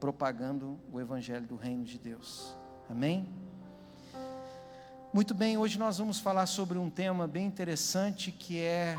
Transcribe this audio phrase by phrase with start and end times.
[0.00, 2.56] propagando o evangelho do reino de Deus.
[2.88, 3.28] Amém?
[5.12, 8.96] Muito bem, hoje nós vamos falar sobre um tema bem interessante que é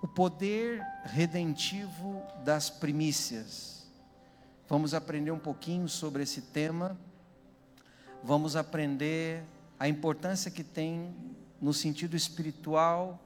[0.00, 3.86] o poder redentivo das primícias.
[4.68, 6.96] Vamos aprender um pouquinho sobre esse tema.
[8.22, 9.42] Vamos aprender
[9.78, 11.14] a importância que tem
[11.60, 13.18] no sentido espiritual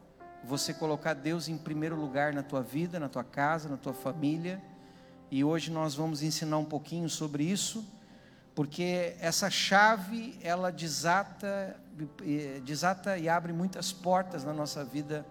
[0.44, 4.62] você colocar Deus em primeiro lugar na tua vida, na tua casa, na tua família.
[5.32, 7.82] E hoje nós vamos ensinar um pouquinho sobre isso,
[8.54, 11.74] porque essa chave ela desata,
[12.62, 15.24] desata e abre muitas portas na nossa vida,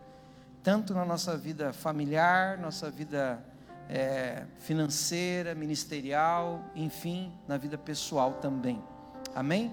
[0.64, 3.46] tanto na nossa vida familiar, nossa vida
[3.88, 8.82] é, financeira, ministerial, enfim, na vida pessoal também.
[9.36, 9.72] Amém?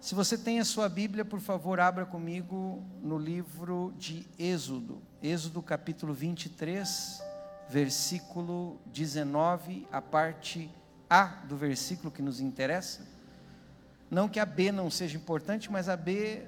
[0.00, 5.60] Se você tem a sua Bíblia, por favor, abra comigo no livro de Êxodo, Êxodo
[5.60, 7.33] capítulo 23,
[7.68, 10.70] versículo 19, a parte
[11.08, 13.06] A do versículo que nos interessa.
[14.10, 16.46] Não que a B não seja importante, mas a B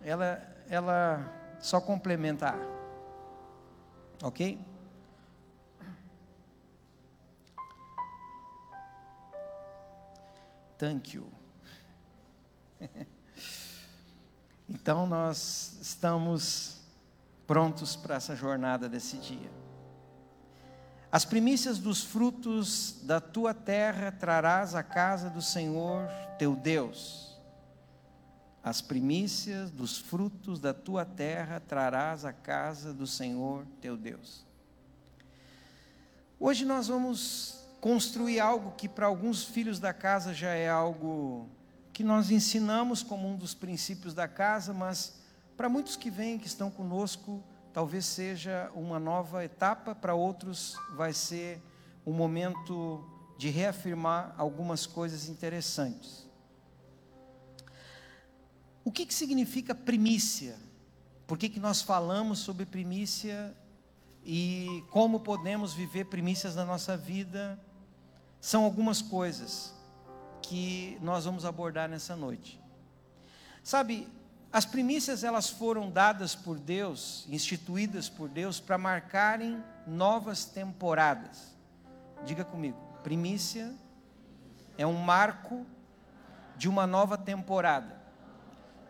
[0.00, 4.26] ela ela só complementa a A.
[4.26, 4.58] OK?
[10.78, 11.26] Thank you.
[14.68, 16.80] Então nós estamos
[17.46, 19.50] prontos para essa jornada desse dia.
[21.12, 27.36] As primícias dos frutos da tua terra trarás à casa do Senhor teu Deus.
[28.64, 34.46] As primícias dos frutos da tua terra trarás à casa do Senhor teu Deus.
[36.40, 41.46] Hoje nós vamos construir algo que para alguns filhos da casa já é algo
[41.92, 45.20] que nós ensinamos como um dos princípios da casa, mas
[45.58, 51.12] para muitos que vêm, que estão conosco, talvez seja uma nova etapa, para outros vai
[51.12, 51.60] ser
[52.06, 53.04] um momento
[53.38, 56.28] de reafirmar algumas coisas interessantes.
[58.84, 60.58] O que, que significa primícia?
[61.26, 63.56] Por que, que nós falamos sobre primícia
[64.24, 67.58] e como podemos viver primícias na nossa vida?
[68.40, 69.72] São algumas coisas
[70.42, 72.60] que nós vamos abordar nessa noite.
[73.62, 74.08] Sabe,
[74.52, 81.54] as primícias elas foram dadas por Deus, instituídas por Deus para marcarem novas temporadas.
[82.24, 83.72] Diga comigo, primícia
[84.76, 85.66] é um marco
[86.56, 88.00] de uma nova temporada.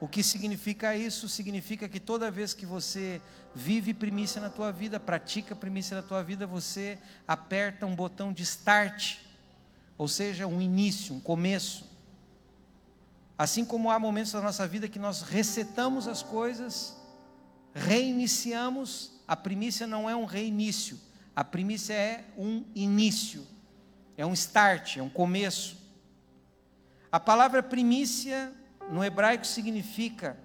[0.00, 1.28] O que significa isso?
[1.28, 3.22] Significa que toda vez que você
[3.54, 8.42] vive primícia na tua vida, pratica primícia na tua vida, você aperta um botão de
[8.42, 9.18] start
[10.02, 11.84] ou seja, um início, um começo.
[13.42, 16.97] Assim como há momentos da nossa vida que nós resetamos as coisas,
[17.75, 20.97] reiniciamos, a primícia não é um reinício,
[21.34, 23.44] a primícia é um início,
[24.16, 25.76] é um start, é um começo.
[27.10, 28.53] A palavra primícia
[28.88, 30.38] no hebraico significa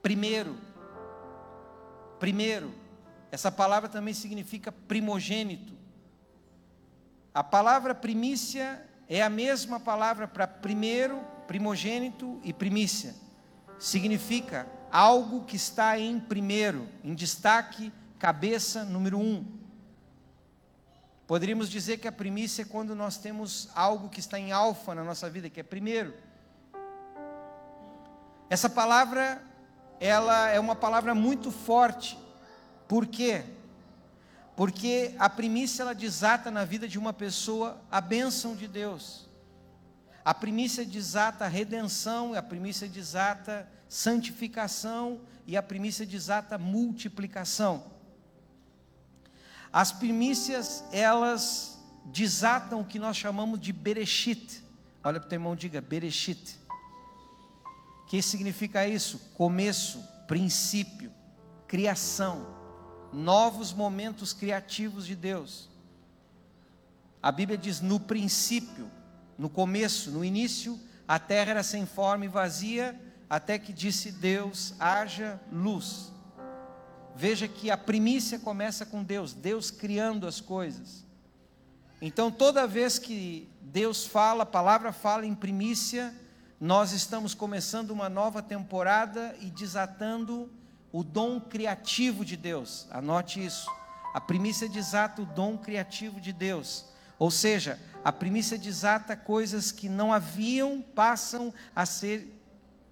[0.00, 0.56] primeiro.
[2.18, 2.74] Primeiro.
[3.30, 5.74] Essa palavra também significa primogênito.
[7.34, 13.12] A palavra primícia é a mesma palavra para primeiro, primogênito e primícia.
[13.76, 19.44] Significa algo que está em primeiro, em destaque, cabeça número um.
[21.26, 25.02] Poderíamos dizer que a primícia é quando nós temos algo que está em alfa na
[25.02, 26.14] nossa vida, que é primeiro.
[28.48, 29.42] Essa palavra,
[29.98, 32.16] ela é uma palavra muito forte.
[32.86, 33.44] Por quê?
[34.56, 39.28] Porque a primícia ela desata na vida de uma pessoa a bênção de Deus.
[40.24, 47.90] A primícia desata a redenção, a primícia desata santificação e a primícia desata multiplicação.
[49.72, 54.62] As primícias, elas desatam o que nós chamamos de Bereshit.
[55.02, 56.58] Olha para o teu irmão, diga Bereshit.
[58.02, 59.18] O que significa isso?
[59.34, 61.12] Começo, princípio,
[61.66, 62.59] criação
[63.12, 65.68] novos momentos criativos de Deus.
[67.22, 68.90] A Bíblia diz: no princípio,
[69.36, 72.98] no começo, no início, a terra era sem forma e vazia,
[73.28, 76.12] até que disse Deus: haja luz.
[77.14, 81.04] Veja que a primícia começa com Deus, Deus criando as coisas.
[82.00, 86.14] Então, toda vez que Deus fala, a palavra fala em primícia,
[86.58, 90.50] nós estamos começando uma nova temporada e desatando
[90.92, 92.86] o dom criativo de Deus.
[92.90, 93.70] Anote isso.
[94.12, 96.86] A primícia desata o dom criativo de Deus.
[97.18, 102.26] Ou seja, a primícia desata coisas que não haviam, passam a ser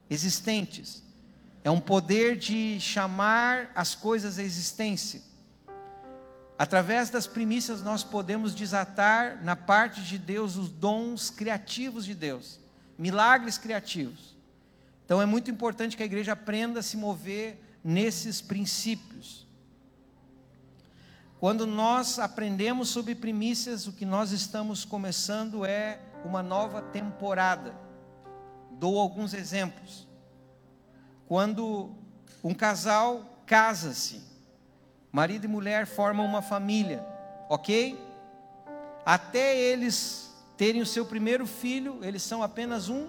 [0.08, 1.02] existentes.
[1.64, 5.22] É um poder de chamar as coisas à existência.
[6.58, 12.58] Através das primícias nós podemos desatar na parte de Deus os dons criativos de Deus,
[12.98, 14.36] milagres criativos.
[15.04, 19.46] Então é muito importante que a igreja aprenda a se mover nesses princípios.
[21.40, 27.74] Quando nós aprendemos sobre primícias, o que nós estamos começando é uma nova temporada.
[28.72, 30.06] Dou alguns exemplos.
[31.26, 31.94] Quando
[32.44, 34.20] um casal casa-se,
[35.10, 37.02] Marido e mulher formam uma família,
[37.48, 37.98] ok?
[39.02, 43.08] Até eles terem o seu primeiro filho, eles são apenas um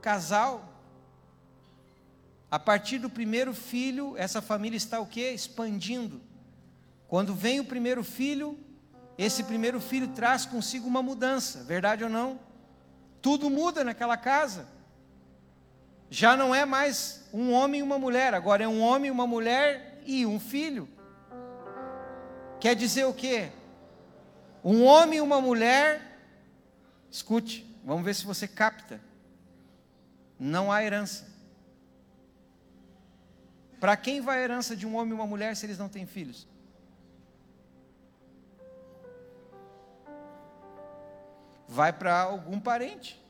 [0.00, 0.67] casal.
[2.50, 5.30] A partir do primeiro filho, essa família está o que?
[5.30, 6.20] Expandindo.
[7.06, 8.58] Quando vem o primeiro filho,
[9.18, 12.38] esse primeiro filho traz consigo uma mudança, verdade ou não?
[13.20, 14.66] Tudo muda naquela casa.
[16.10, 20.00] Já não é mais um homem e uma mulher, agora é um homem, uma mulher
[20.06, 20.88] e um filho.
[22.60, 23.50] Quer dizer o quê?
[24.64, 26.18] Um homem e uma mulher,
[27.10, 29.00] escute, vamos ver se você capta.
[30.38, 31.26] Não há herança.
[33.80, 36.06] Para quem vai a herança de um homem e uma mulher se eles não têm
[36.06, 36.46] filhos?
[41.66, 43.22] Vai para algum parente.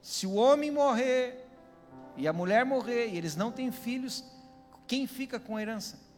[0.00, 1.46] Se o homem morrer
[2.16, 4.24] e a mulher morrer e eles não têm filhos,
[4.86, 6.10] quem fica com a herança?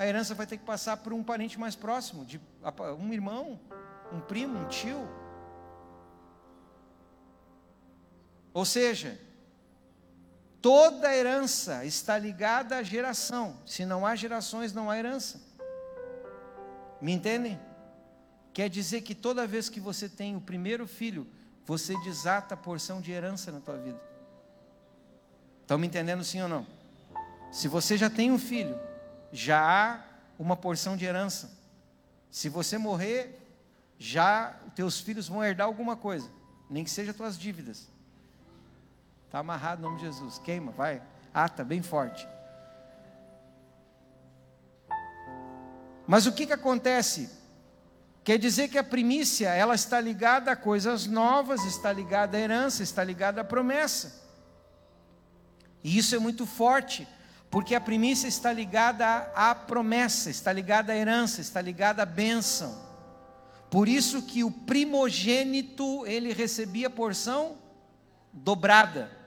[0.00, 2.40] a herança vai ter que passar por um parente mais próximo, de
[2.98, 3.60] um irmão,
[4.10, 5.06] um primo, um tio.
[8.54, 9.20] Ou seja,
[10.60, 13.56] toda herança está ligada à geração.
[13.66, 15.40] Se não há gerações, não há herança.
[17.00, 17.58] Me entendem?
[18.52, 21.26] Quer dizer que toda vez que você tem o primeiro filho,
[21.64, 24.00] você desata a porção de herança na tua vida.
[25.62, 26.66] Estão me entendendo sim ou não?
[27.52, 28.78] Se você já tem um filho,
[29.32, 30.00] já há
[30.38, 31.50] uma porção de herança.
[32.30, 33.38] Se você morrer,
[33.98, 36.28] já teus filhos vão herdar alguma coisa,
[36.68, 37.88] nem que seja tuas dívidas.
[39.30, 40.40] Está amarrado em nome de Jesus.
[40.40, 41.00] Queima, vai.
[41.32, 42.26] Ata bem forte.
[46.04, 47.30] Mas o que, que acontece?
[48.24, 52.82] Quer dizer que a primícia, ela está ligada a coisas novas, está ligada à herança,
[52.82, 54.20] está ligada à promessa.
[55.84, 57.06] E isso é muito forte.
[57.48, 62.76] Porque a primícia está ligada à promessa, está ligada à herança, está ligada à bênção.
[63.70, 67.56] Por isso que o primogênito, ele recebia porção
[68.32, 69.19] dobrada.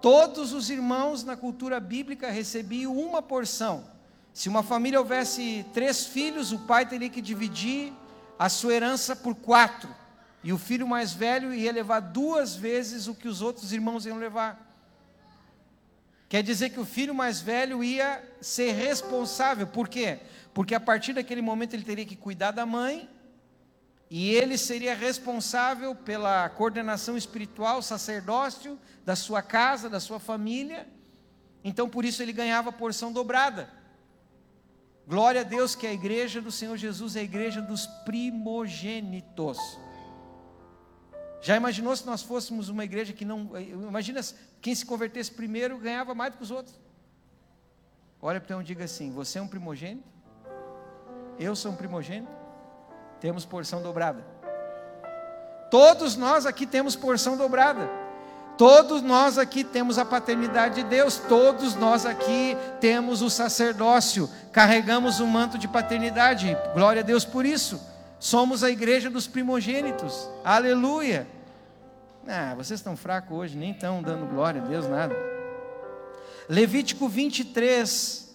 [0.00, 3.84] Todos os irmãos na cultura bíblica recebiam uma porção.
[4.32, 7.92] Se uma família houvesse três filhos, o pai teria que dividir
[8.38, 9.94] a sua herança por quatro.
[10.42, 14.16] E o filho mais velho ia levar duas vezes o que os outros irmãos iam
[14.16, 14.68] levar.
[16.30, 19.66] Quer dizer que o filho mais velho ia ser responsável.
[19.66, 20.20] Por quê?
[20.54, 23.08] Porque a partir daquele momento ele teria que cuidar da mãe,
[24.10, 30.88] e ele seria responsável pela coordenação espiritual, sacerdócio da sua casa, da sua família.
[31.62, 33.70] Então por isso ele ganhava porção dobrada.
[35.06, 39.58] Glória a Deus que a igreja do Senhor Jesus é a igreja dos primogênitos.
[41.40, 43.56] Já imaginou se nós fôssemos uma igreja que não.
[43.58, 44.20] Imagina
[44.60, 46.78] quem se convertesse primeiro ganhava mais do que os outros.
[48.20, 50.06] Olha para um e diga assim: Você é um primogênito?
[51.38, 52.39] Eu sou um primogênito?
[53.20, 54.24] Temos porção dobrada.
[55.70, 57.88] Todos nós aqui temos porção dobrada.
[58.58, 65.18] Todos nós aqui temos a paternidade de Deus, todos nós aqui temos o sacerdócio, carregamos
[65.18, 66.54] o manto de paternidade.
[66.74, 67.80] Glória a Deus por isso.
[68.18, 70.28] Somos a igreja dos primogênitos.
[70.44, 71.26] Aleluia.
[72.28, 75.16] Ah, vocês estão fracos hoje, nem estão dando glória a Deus, nada.
[76.46, 78.29] Levítico 23,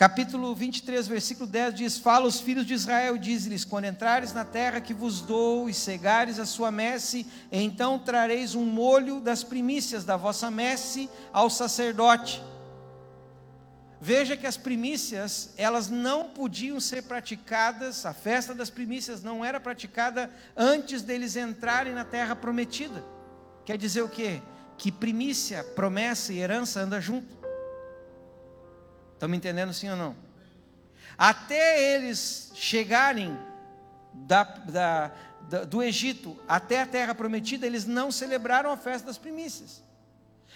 [0.00, 4.80] capítulo 23, versículo 10 diz: Fala os filhos de Israel, diz-lhes: Quando entrares na terra
[4.80, 10.16] que vos dou e cegares a sua messe, então trareis um molho das primícias da
[10.16, 12.42] vossa messe ao sacerdote
[14.02, 19.60] Veja que as primícias, elas não podiam ser praticadas, a festa das primícias não era
[19.60, 23.04] praticada antes deles entrarem na terra prometida.
[23.62, 24.40] Quer dizer o quê?
[24.78, 27.39] Que primícia, promessa e herança andam junto.
[29.20, 30.16] Estão me entendendo sim ou não?
[31.18, 33.38] Até eles chegarem
[34.14, 35.12] da, da,
[35.42, 39.82] da, do Egito até a terra prometida, eles não celebraram a festa das primícias.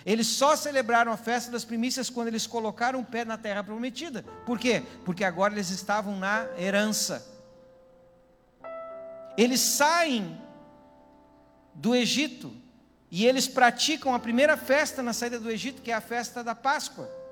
[0.07, 4.23] Eles só celebraram a festa das primícias quando eles colocaram o pé na terra prometida.
[4.47, 4.83] Por quê?
[5.05, 7.23] Porque agora eles estavam na herança.
[9.37, 10.41] Eles saem
[11.75, 12.51] do Egito
[13.11, 16.55] e eles praticam a primeira festa na saída do Egito, que é a festa da
[16.55, 17.24] Páscoa.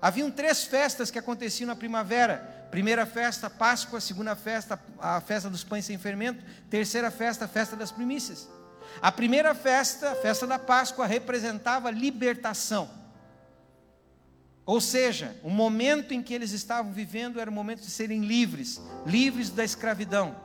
[0.00, 5.64] Haviam três festas que aconteciam na primavera: primeira festa, Páscoa, segunda festa, a festa dos
[5.64, 8.48] pães sem fermento, terceira festa, a festa das primícias.
[9.02, 12.88] A primeira festa, a festa da Páscoa, representava libertação.
[14.64, 18.80] Ou seja, o momento em que eles estavam vivendo era o momento de serem livres,
[19.06, 20.36] livres da escravidão.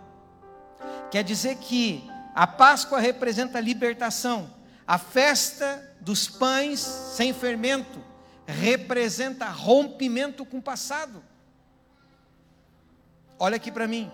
[1.12, 4.50] Quer dizer que a Páscoa representa a libertação,
[4.88, 8.12] a festa dos pães sem fermento
[8.47, 11.23] representa rompimento com o passado.
[13.39, 14.12] Olha aqui para mim.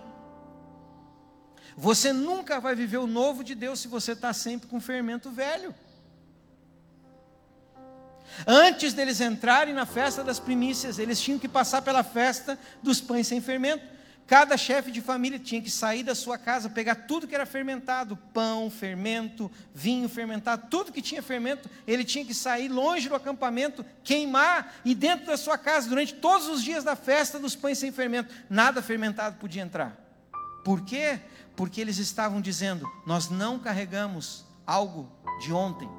[1.76, 5.74] Você nunca vai viver o novo de Deus se você está sempre com fermento velho.
[8.46, 13.26] Antes deles entrarem na festa das primícias, eles tinham que passar pela festa dos pães
[13.26, 13.84] sem fermento.
[14.30, 18.16] Cada chefe de família tinha que sair da sua casa, pegar tudo que era fermentado,
[18.32, 23.84] pão, fermento, vinho fermentado, tudo que tinha fermento, ele tinha que sair longe do acampamento,
[24.04, 27.90] queimar e dentro da sua casa durante todos os dias da festa dos pães sem
[27.90, 29.98] fermento, nada fermentado podia entrar.
[30.64, 31.18] Por quê?
[31.56, 35.10] Porque eles estavam dizendo: "Nós não carregamos algo
[35.40, 35.90] de ontem.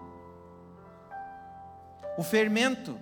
[2.18, 2.98] O fermento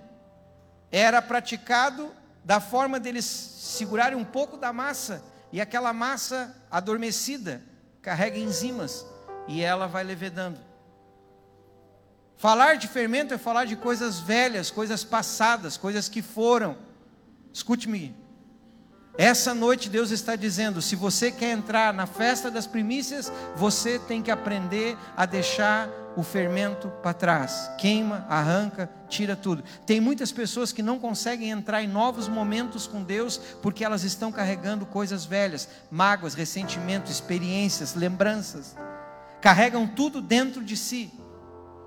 [0.90, 2.12] era praticado
[2.44, 7.62] da forma deles segurarem um pouco da massa e aquela massa adormecida
[8.02, 9.06] carrega enzimas
[9.46, 10.58] e ela vai levedando.
[12.36, 16.78] Falar de fermento é falar de coisas velhas, coisas passadas, coisas que foram.
[17.52, 18.16] Escute-me.
[19.18, 24.22] Essa noite Deus está dizendo: se você quer entrar na festa das primícias, você tem
[24.22, 29.62] que aprender a deixar o fermento para trás, queima, arranca, tira tudo.
[29.86, 34.32] Tem muitas pessoas que não conseguem entrar em novos momentos com Deus porque elas estão
[34.32, 38.76] carregando coisas velhas, mágoas, ressentimentos, experiências, lembranças.
[39.40, 41.12] Carregam tudo dentro de si.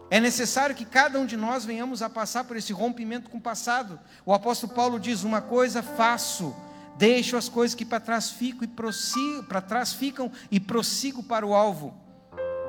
[0.09, 3.41] É necessário que cada um de nós venhamos a passar por esse rompimento com o
[3.41, 3.99] passado.
[4.25, 6.55] O apóstolo Paulo diz: Uma coisa faço,
[6.97, 11.45] deixo as coisas que para trás ficam e prossigo, para trás ficam e prossigo para
[11.45, 12.03] o alvo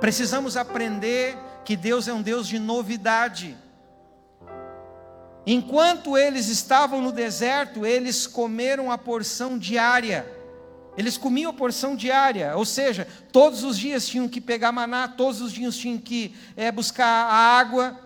[0.05, 3.57] Precisamos aprender que Deus é um Deus de novidade.
[5.47, 10.27] Enquanto eles estavam no deserto, eles comeram a porção diária.
[10.95, 15.41] Eles comiam a porção diária, ou seja, todos os dias tinham que pegar maná, todos
[15.41, 17.99] os dias tinham que é, buscar a água.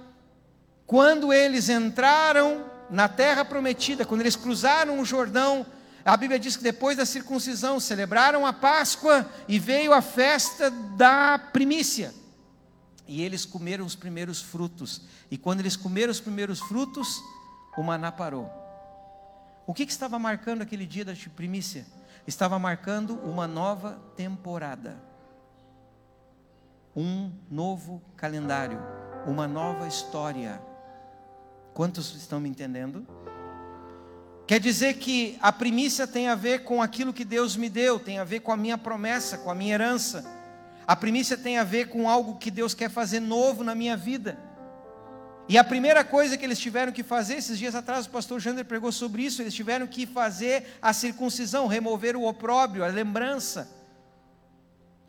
[0.87, 5.66] Quando eles entraram na terra prometida, quando eles cruzaram o Jordão,
[6.08, 11.38] a Bíblia diz que depois da circuncisão celebraram a Páscoa e veio a festa da
[11.38, 12.14] primícia.
[13.06, 15.02] E eles comeram os primeiros frutos.
[15.30, 17.22] E quando eles comeram os primeiros frutos,
[17.76, 18.50] o maná parou.
[19.66, 21.86] O que, que estava marcando aquele dia da primícia?
[22.26, 24.96] Estava marcando uma nova temporada,
[26.96, 28.80] um novo calendário,
[29.26, 30.58] uma nova história.
[31.74, 33.06] Quantos estão me entendendo?
[34.49, 38.19] Quer dizer que a primícia tem a ver com aquilo que Deus me deu, tem
[38.19, 40.25] a ver com a minha promessa, com a minha herança.
[40.87, 44.38] A primícia tem a ver com algo que Deus quer fazer novo na minha vida.
[45.50, 48.64] E a primeira coisa que eles tiveram que fazer, esses dias atrás o pastor Jander
[48.64, 53.71] pregou sobre isso, eles tiveram que fazer a circuncisão, remover o opróbrio, a lembrança.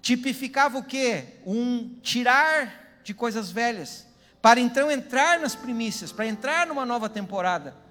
[0.01, 1.39] Tipificava o quê?
[1.45, 4.05] Um tirar de coisas velhas,
[4.41, 7.87] para então entrar nas primícias, para entrar numa nova temporada.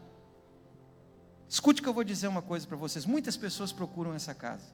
[1.49, 4.67] Escute que eu vou dizer uma coisa para vocês: muitas pessoas procuram essa casa,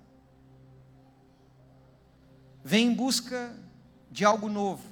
[2.65, 3.55] vêm em busca
[4.11, 4.83] de algo novo,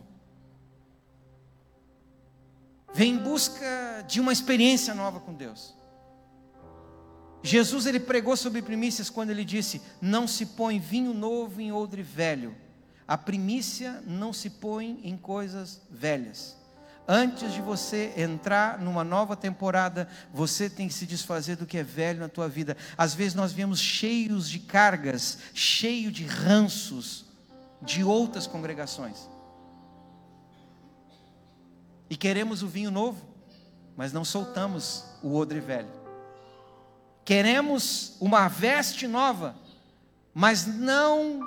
[2.95, 5.75] vêm em busca de uma experiência nova com Deus.
[7.43, 12.03] Jesus ele pregou sobre primícias quando ele disse: Não se põe vinho novo em odre
[12.03, 12.55] velho.
[13.09, 16.57] A primícia não se põe em coisas velhas.
[17.14, 21.83] Antes de você entrar numa nova temporada, você tem que se desfazer do que é
[21.83, 22.75] velho na tua vida.
[22.97, 27.26] Às vezes nós viemos cheios de cargas, cheio de ranços
[27.83, 29.28] de outras congregações.
[32.09, 33.23] E queremos o vinho novo,
[33.95, 35.92] mas não soltamos o odre velho.
[37.26, 39.54] Queremos uma veste nova,
[40.33, 41.40] mas não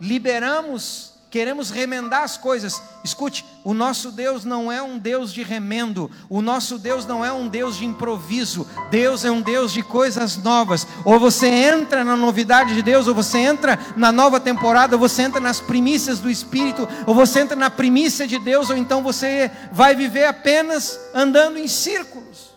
[0.00, 2.80] liberamos queremos remendar as coisas.
[3.02, 7.32] Escute, o nosso Deus não é um Deus de remendo, o nosso Deus não é
[7.32, 10.86] um Deus de improviso, Deus é um Deus de coisas novas.
[11.04, 15.22] Ou você entra na novidade de Deus, ou você entra na nova temporada, ou você
[15.22, 19.50] entra nas primícias do Espírito, ou você entra na primícia de Deus, ou então você
[19.72, 22.54] vai viver apenas andando em círculos.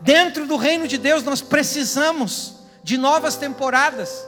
[0.00, 4.26] Dentro do reino de Deus nós precisamos de novas temporadas.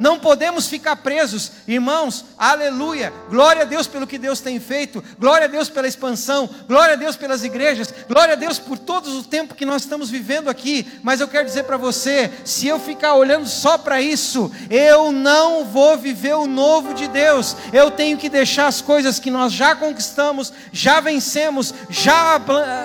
[0.00, 2.24] Não podemos ficar presos, irmãos.
[2.38, 3.12] Aleluia.
[3.28, 5.04] Glória a Deus pelo que Deus tem feito.
[5.18, 6.48] Glória a Deus pela expansão.
[6.66, 7.92] Glória a Deus pelas igrejas.
[8.08, 10.90] Glória a Deus por todo o tempo que nós estamos vivendo aqui.
[11.02, 15.66] Mas eu quero dizer para você: se eu ficar olhando só para isso, eu não
[15.66, 17.54] vou viver o novo de Deus.
[17.70, 22.40] Eu tenho que deixar as coisas que nós já conquistamos, já vencemos, já,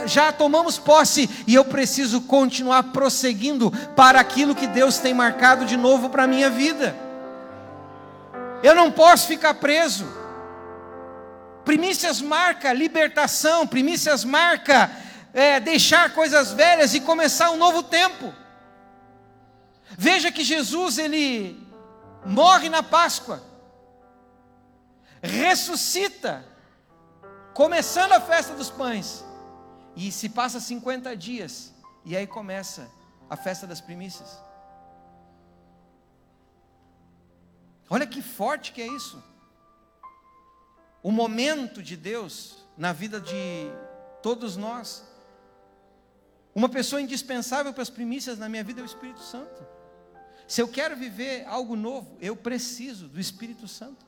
[0.06, 1.30] já tomamos posse.
[1.48, 6.28] E eu preciso continuar prosseguindo para aquilo que Deus tem marcado de novo para a
[6.28, 7.05] minha vida.
[8.66, 10.08] Eu não posso ficar preso.
[11.64, 14.90] Primícias marca libertação, primícias marca
[15.32, 18.34] é, deixar coisas velhas e começar um novo tempo.
[19.96, 21.64] Veja que Jesus ele
[22.26, 23.44] morre na Páscoa,
[25.22, 26.44] ressuscita,
[27.54, 29.24] começando a festa dos pães,
[29.96, 31.72] e se passa 50 dias,
[32.04, 32.90] e aí começa
[33.30, 34.45] a festa das primícias.
[37.90, 39.24] Olha que forte que é isso.
[41.04, 43.68] O momento de Deus na vida de
[44.22, 45.04] todos nós.
[46.54, 49.66] Uma pessoa indispensável para as primícias na minha vida é o Espírito Santo.
[50.48, 54.06] Se eu quero viver algo novo, eu preciso do Espírito Santo.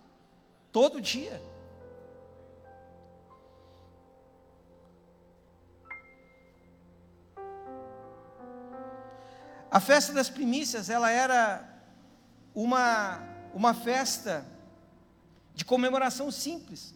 [0.71, 1.41] Todo dia.
[9.69, 11.67] A festa das primícias, ela era
[12.55, 14.45] uma uma festa
[15.55, 16.93] de comemoração simples.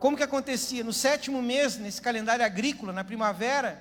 [0.00, 0.82] Como que acontecia?
[0.82, 3.80] No sétimo mês, nesse calendário agrícola, na primavera,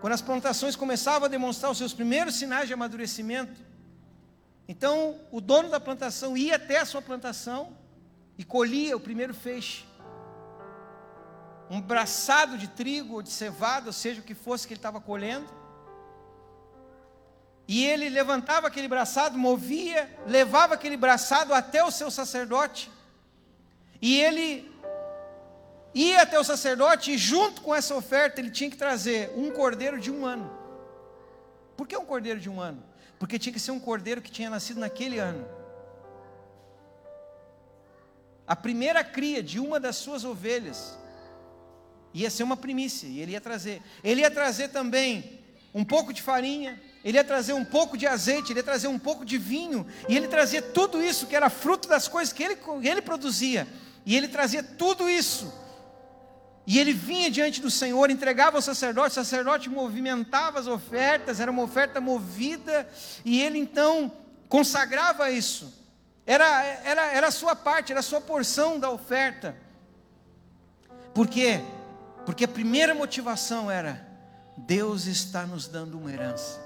[0.00, 3.60] quando as plantações começavam a demonstrar os seus primeiros sinais de amadurecimento,
[4.66, 7.76] então o dono da plantação ia até a sua plantação
[8.36, 9.84] e colhia o primeiro feixe.
[11.70, 15.00] Um braçado de trigo ou de cevada, ou seja o que fosse que ele estava
[15.00, 15.48] colhendo.
[17.66, 22.90] E ele levantava aquele braçado, movia, levava aquele braçado até o seu sacerdote.
[24.00, 24.70] E ele
[25.94, 30.00] ia até o sacerdote e junto com essa oferta ele tinha que trazer um cordeiro
[30.00, 30.50] de um ano.
[31.76, 32.82] Por que um cordeiro de um ano?
[33.18, 35.46] Porque tinha que ser um cordeiro que tinha nascido naquele ano.
[38.46, 40.98] A primeira cria de uma das suas ovelhas
[42.12, 43.80] ia ser uma primícia, e ele ia trazer.
[44.04, 45.40] Ele ia trazer também
[45.72, 48.98] um pouco de farinha, ele ia trazer um pouco de azeite, ele ia trazer um
[48.98, 52.58] pouco de vinho, e ele trazia tudo isso que era fruto das coisas que ele,
[52.82, 53.66] ele produzia,
[54.06, 55.52] e ele trazia tudo isso.
[56.64, 61.50] E ele vinha diante do Senhor, entregava ao sacerdote, o sacerdote movimentava as ofertas, era
[61.50, 62.88] uma oferta movida,
[63.24, 64.12] e ele então
[64.48, 65.82] consagrava isso.
[66.24, 69.56] Era, era, era a sua parte, era a sua porção da oferta.
[71.12, 71.60] Por quê?
[72.24, 74.06] Porque a primeira motivação era:
[74.56, 76.61] Deus está nos dando uma herança.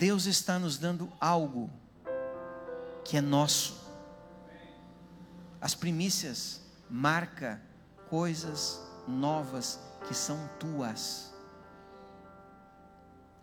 [0.00, 1.68] Deus está nos dando algo
[3.04, 3.86] que é nosso.
[5.60, 7.60] As primícias marca
[8.08, 11.34] coisas novas que são tuas.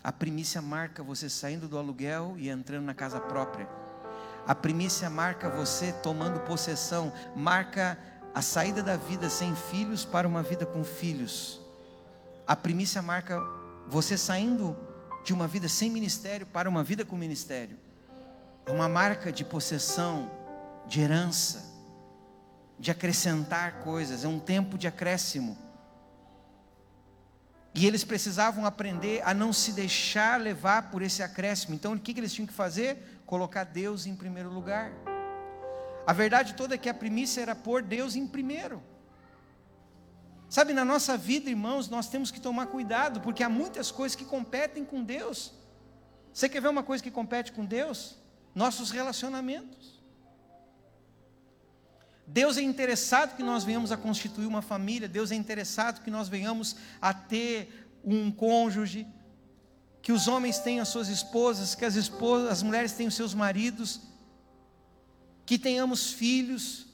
[0.04, 3.70] A primícia marca você saindo do aluguel e entrando na casa própria.
[4.48, 8.00] A primícia marca você tomando possessão, marca
[8.34, 11.62] a saída da vida sem filhos para uma vida com filhos.
[12.48, 13.40] A primícia marca
[13.88, 14.76] você saindo
[15.28, 17.78] de uma vida sem ministério para uma vida com ministério.
[18.66, 20.32] É uma marca de possessão,
[20.86, 21.66] de herança,
[22.80, 25.58] de acrescentar coisas, é um tempo de acréscimo.
[27.76, 31.76] E eles precisavam aprender a não se deixar levar por esse acréscimo.
[31.76, 33.22] Então, o que, que eles tinham que fazer?
[33.26, 34.94] Colocar Deus em primeiro lugar.
[36.06, 38.82] A verdade toda é que a primícia era pôr Deus em primeiro.
[40.50, 44.24] Sabe, na nossa vida, irmãos, nós temos que tomar cuidado, porque há muitas coisas que
[44.24, 45.54] competem com Deus.
[46.32, 48.16] Você quer ver uma coisa que compete com Deus?
[48.56, 49.98] Nossos relacionamentos.
[52.26, 56.28] Deus é interessado que nós venhamos a constituir uma família, Deus é interessado que nós
[56.28, 59.08] venhamos a ter um cônjuge,
[60.02, 64.02] que os homens tenham as suas esposas, que as esposas, as mulheres tenham seus maridos,
[65.46, 66.88] que tenhamos filhos,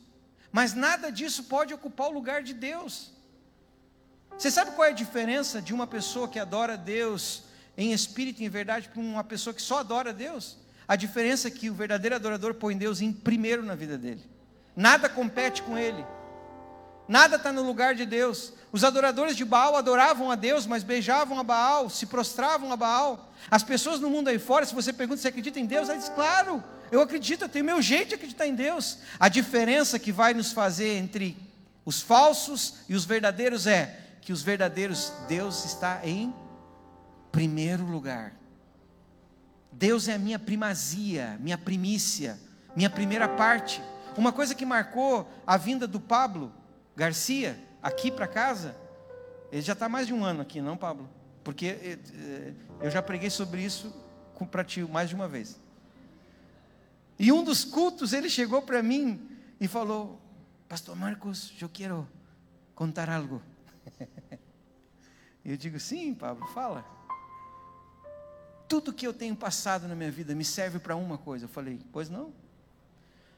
[0.52, 3.13] mas nada disso pode ocupar o lugar de Deus.
[4.38, 7.44] Você sabe qual é a diferença de uma pessoa que adora Deus
[7.78, 10.58] em espírito e em verdade para uma pessoa que só adora Deus?
[10.88, 14.22] A diferença é que o verdadeiro adorador põe Deus em primeiro na vida dele.
[14.76, 16.06] Nada compete com ele.
[17.08, 18.54] Nada está no lugar de Deus.
[18.72, 23.32] Os adoradores de Baal adoravam a Deus, mas beijavam a Baal, se prostravam a Baal.
[23.52, 26.10] As pessoas no mundo aí fora, se você pergunta se acredita em Deus, ela diz:
[26.10, 29.00] Claro, eu acredito, eu tenho meu jeito de acreditar em Deus.
[29.20, 31.38] A diferença que vai nos fazer entre
[31.86, 36.34] os falsos e os verdadeiros é que os verdadeiros Deus está em
[37.32, 38.34] primeiro lugar.
[39.72, 42.40] Deus é a minha primazia, minha primícia,
[42.76, 43.82] minha primeira parte.
[44.18, 46.54] Uma coisa que marcou a vinda do Pablo
[46.96, 48.76] Garcia aqui para casa,
[49.52, 51.10] ele já está mais de um ano aqui, não, Pablo?
[51.44, 53.94] Porque eh, eh, eu já preguei sobre isso
[54.52, 55.60] para ti mais de uma vez.
[57.18, 59.22] E um dos cultos ele chegou para mim
[59.60, 60.20] e falou:
[60.68, 62.08] Pastor Marcos, eu quero
[62.76, 63.42] contar algo.
[65.46, 66.86] E eu digo: Sim, Pablo, fala.
[68.68, 71.46] Tudo que eu tenho passado na minha vida me serve para uma coisa.
[71.46, 72.34] Eu falei: Pois não.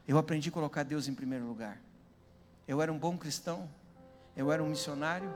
[0.06, 1.80] Eu aprendi a colocar Deus em primeiro lugar.
[2.66, 3.68] Eu era um bom cristão,
[4.36, 5.32] eu era um missionário,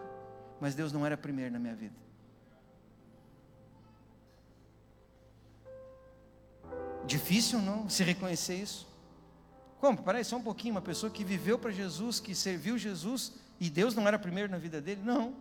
[0.61, 1.95] mas Deus não era primeiro na minha vida.
[7.05, 8.89] Difícil não se reconhecer isso?
[9.81, 10.03] Como?
[10.03, 10.75] Peraí, só um pouquinho.
[10.75, 14.57] Uma pessoa que viveu para Jesus, que serviu Jesus, e Deus não era primeiro na
[14.57, 15.03] vida dele?
[15.05, 15.35] Não.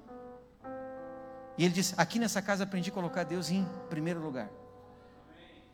[1.58, 4.50] E ele disse: Aqui nessa casa aprendi a colocar Deus em primeiro lugar.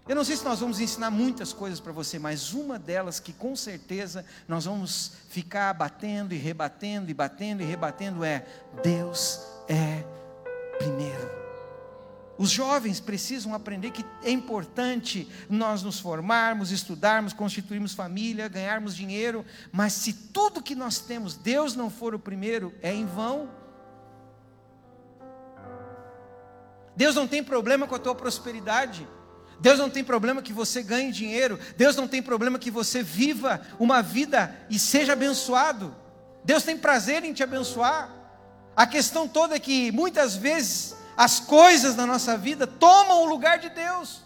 [0.08, 3.34] Eu não sei se nós vamos ensinar muitas coisas para você, mas uma delas que
[3.34, 8.45] com certeza nós vamos ficar batendo e rebatendo e batendo e rebatendo é:
[8.84, 10.03] Deus é
[10.77, 11.44] primeiro.
[12.38, 19.45] Os jovens precisam aprender que é importante nós nos formarmos, estudarmos, constituirmos família, ganharmos dinheiro,
[19.71, 23.50] mas se tudo que nós temos, Deus não for o primeiro, é em vão.
[26.95, 29.08] Deus não tem problema com a tua prosperidade.
[29.60, 31.58] Deus não tem problema que você ganhe dinheiro.
[31.78, 35.95] Deus não tem problema que você viva uma vida e seja abençoado.
[36.43, 38.13] Deus tem prazer em te abençoar.
[38.76, 43.58] A questão toda é que muitas vezes as coisas da nossa vida tomam o lugar
[43.60, 44.23] de Deus.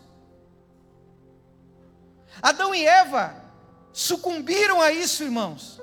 [2.41, 3.36] Adão e Eva
[3.91, 5.80] sucumbiram a isso, irmãos.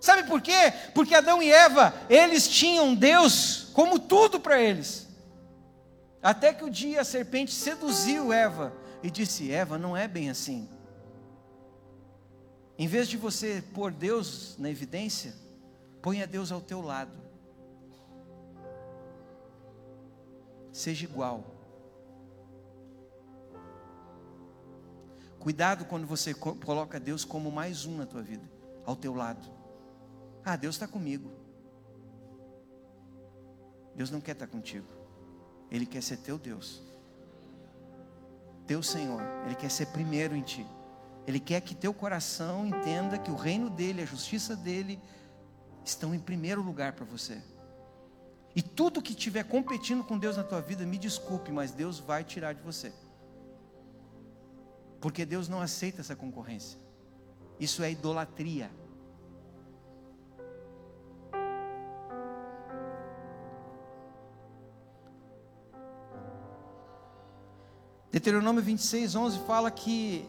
[0.00, 0.72] Sabe por quê?
[0.94, 5.08] Porque Adão e Eva, eles tinham Deus como tudo para eles.
[6.22, 10.68] Até que o dia a serpente seduziu Eva e disse: Eva, não é bem assim.
[12.78, 15.34] Em vez de você pôr Deus na evidência,
[16.02, 17.25] ponha Deus ao teu lado.
[20.76, 21.42] Seja igual.
[25.38, 28.44] Cuidado quando você coloca Deus como mais um na tua vida,
[28.84, 29.48] ao teu lado.
[30.44, 31.30] Ah, Deus está comigo.
[33.94, 34.86] Deus não quer estar contigo.
[35.70, 36.82] Ele quer ser teu Deus.
[38.66, 39.22] Teu Senhor.
[39.46, 40.66] Ele quer ser primeiro em ti.
[41.26, 45.00] Ele quer que teu coração entenda que o reino dele, a justiça dele,
[45.84, 47.40] estão em primeiro lugar para você.
[48.56, 52.24] E tudo que estiver competindo com Deus na tua vida, me desculpe, mas Deus vai
[52.24, 52.90] tirar de você.
[54.98, 56.80] Porque Deus não aceita essa concorrência.
[57.60, 58.70] Isso é idolatria.
[68.10, 70.26] Deuteronômio 26, 11 fala que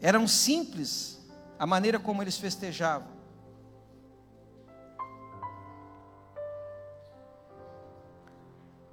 [0.00, 1.24] eram simples
[1.56, 3.21] a maneira como eles festejavam.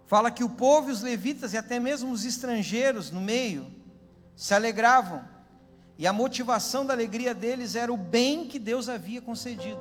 [0.09, 3.71] Fala que o povo e os levitas e até mesmo os estrangeiros no meio
[4.35, 5.23] se alegravam.
[5.99, 9.79] E a motivação da alegria deles era o bem que Deus havia concedido.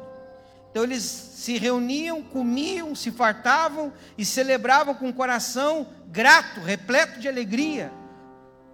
[0.71, 7.27] Então eles se reuniam, comiam, se fartavam e celebravam com o coração grato, repleto de
[7.27, 7.91] alegria,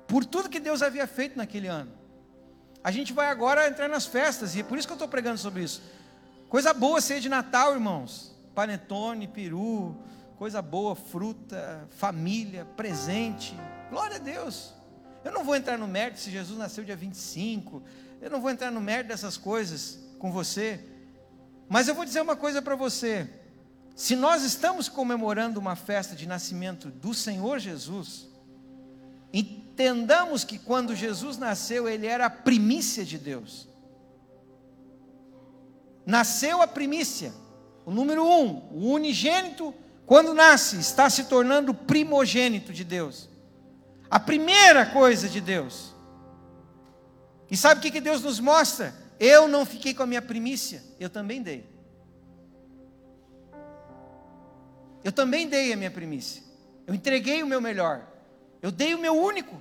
[0.09, 1.93] por tudo que Deus havia feito naquele ano.
[2.83, 5.39] A gente vai agora entrar nas festas, e é por isso que eu estou pregando
[5.39, 5.81] sobre isso.
[6.49, 8.35] Coisa boa ser de Natal, irmãos.
[8.57, 9.97] Panetone, peru,
[10.37, 13.57] coisa boa, fruta, família, presente.
[13.91, 14.75] Glória a Deus.
[15.25, 17.83] Eu não vou entrar no mérito se Jesus nasceu dia 25.
[18.21, 20.81] Eu não vou entrar no mérito dessas coisas com você.
[21.69, 23.29] Mas eu vou dizer uma coisa para você.
[23.95, 28.29] Se nós estamos comemorando uma festa de nascimento do Senhor Jesus,
[29.33, 33.69] entendamos que quando Jesus nasceu, ele era a primícia de Deus.
[36.05, 37.33] Nasceu a primícia,
[37.87, 39.73] o número um, o unigênito
[40.07, 43.29] quando nasce, está se tornando primogênito de Deus.
[44.11, 45.95] A primeira coisa de Deus.
[47.51, 48.95] E sabe o que, que Deus nos mostra?
[49.19, 51.73] Eu não fiquei com a minha primícia, eu também dei.
[55.03, 56.43] Eu também dei a minha primícia.
[56.87, 58.07] Eu entreguei o meu melhor.
[58.61, 59.61] Eu dei o meu único.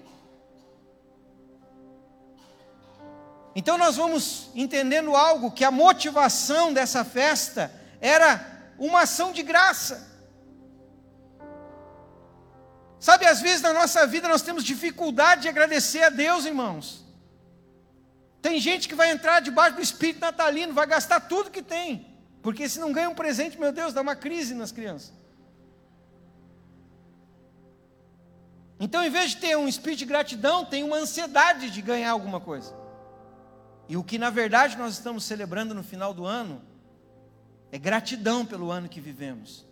[3.55, 10.12] Então nós vamos entendendo algo que a motivação dessa festa era uma ação de graça.
[13.03, 17.03] Sabe, às vezes na nossa vida nós temos dificuldade de agradecer a Deus, irmãos.
[18.41, 22.07] Tem gente que vai entrar debaixo do espírito natalino, vai gastar tudo que tem,
[22.41, 25.11] porque se não ganha um presente, meu Deus, dá uma crise nas crianças.
[28.79, 32.39] Então, em vez de ter um espírito de gratidão, tem uma ansiedade de ganhar alguma
[32.39, 32.73] coisa.
[33.89, 36.61] E o que na verdade nós estamos celebrando no final do ano
[37.69, 39.65] é gratidão pelo ano que vivemos.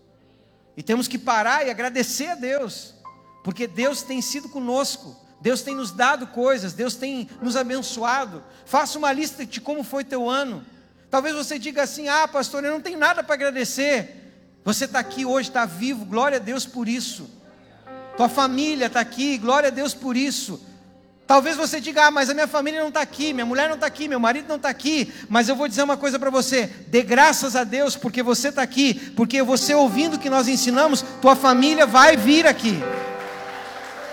[0.75, 2.99] E temos que parar e agradecer a Deus,
[3.43, 8.43] porque Deus tem sido conosco, Deus tem nos dado coisas, Deus tem nos abençoado.
[8.65, 10.63] Faça uma lista de como foi teu ano.
[11.09, 14.17] Talvez você diga assim: ah, pastor, eu não tenho nada para agradecer.
[14.63, 17.27] Você está aqui hoje, está vivo, glória a Deus por isso.
[18.15, 20.61] Tua família está aqui, glória a Deus por isso.
[21.25, 23.87] Talvez você diga, ah, mas a minha família não está aqui, minha mulher não está
[23.87, 25.11] aqui, meu marido não está aqui.
[25.29, 28.61] Mas eu vou dizer uma coisa para você: dê graças a Deus porque você está
[28.61, 32.79] aqui, porque você ouvindo o que nós ensinamos, tua família vai vir aqui.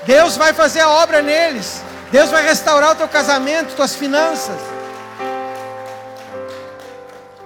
[0.08, 1.82] Deus vai fazer a obra neles.
[2.10, 4.58] Deus vai restaurar o teu casamento, tuas finanças.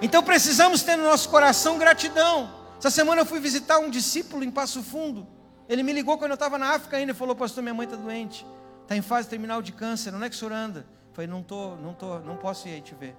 [0.01, 2.49] Então precisamos ter no nosso coração gratidão.
[2.79, 5.27] Essa semana eu fui visitar um discípulo em Passo Fundo.
[5.67, 7.97] Ele me ligou quando eu estava na África ainda e falou: Pastor, minha mãe está
[7.97, 8.45] doente
[8.83, 10.85] está em fase terminal de câncer, onde é que o senhor anda?
[11.13, 13.15] Falei, não tô, não tô, não posso ir aí te ver.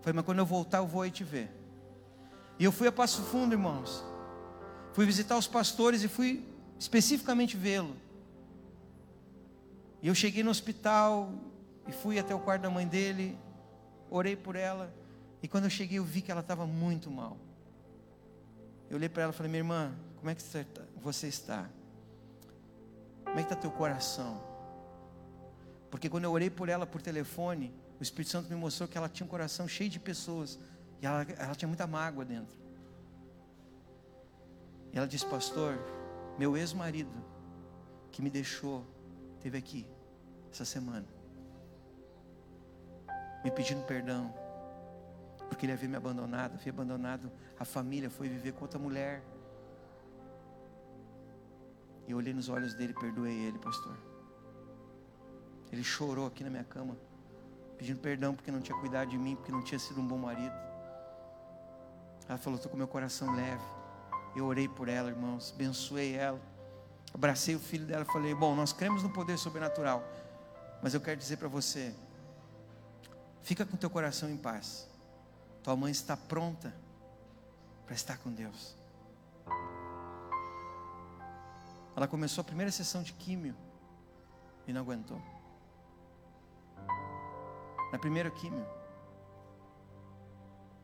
[0.00, 1.50] Falei, mas quando eu voltar eu vou aí te ver.
[2.58, 4.04] E eu fui a Passo Fundo, irmãos.
[4.92, 6.44] Fui visitar os pastores e fui
[6.78, 7.96] especificamente vê-lo.
[10.06, 11.32] E eu cheguei no hospital
[11.84, 13.36] e fui até o quarto da mãe dele,
[14.08, 14.94] orei por ela.
[15.42, 17.36] E quando eu cheguei, eu vi que ela estava muito mal.
[18.88, 21.64] Eu olhei para ela e falei: Minha irmã, como é que você está?
[21.64, 21.70] Tá?
[23.24, 24.40] Como é que está teu coração?
[25.90, 29.08] Porque quando eu orei por ela por telefone, o Espírito Santo me mostrou que ela
[29.08, 30.56] tinha um coração cheio de pessoas.
[31.02, 32.56] E ela, ela tinha muita mágoa dentro.
[34.92, 35.76] E ela disse, pastor,
[36.38, 37.10] meu ex-marido,
[38.12, 38.86] que me deixou,
[39.40, 39.84] teve aqui,
[40.56, 41.04] essa semana,
[43.44, 44.34] me pedindo perdão,
[45.48, 49.22] porque ele havia me abandonado, havia abandonado a família, foi viver com outra mulher.
[52.06, 53.96] E eu olhei nos olhos dele, perdoei ele, pastor.
[55.70, 56.96] Ele chorou aqui na minha cama,
[57.76, 60.54] pedindo perdão porque não tinha cuidado de mim, porque não tinha sido um bom marido.
[62.28, 63.64] Ela falou: Estou com meu coração leve.
[64.34, 66.40] Eu orei por ela, irmãos, abençoei ela,
[67.12, 70.04] abracei o filho dela e falei: Bom, nós cremos no poder sobrenatural,
[70.82, 71.94] mas eu quero dizer para você:
[73.42, 74.88] fica com teu coração em paz.
[75.62, 76.74] Tua mãe está pronta
[77.84, 78.76] para estar com Deus.
[81.96, 83.56] Ela começou a primeira sessão de químio
[84.66, 85.20] e não aguentou
[87.96, 88.66] na primeira químio.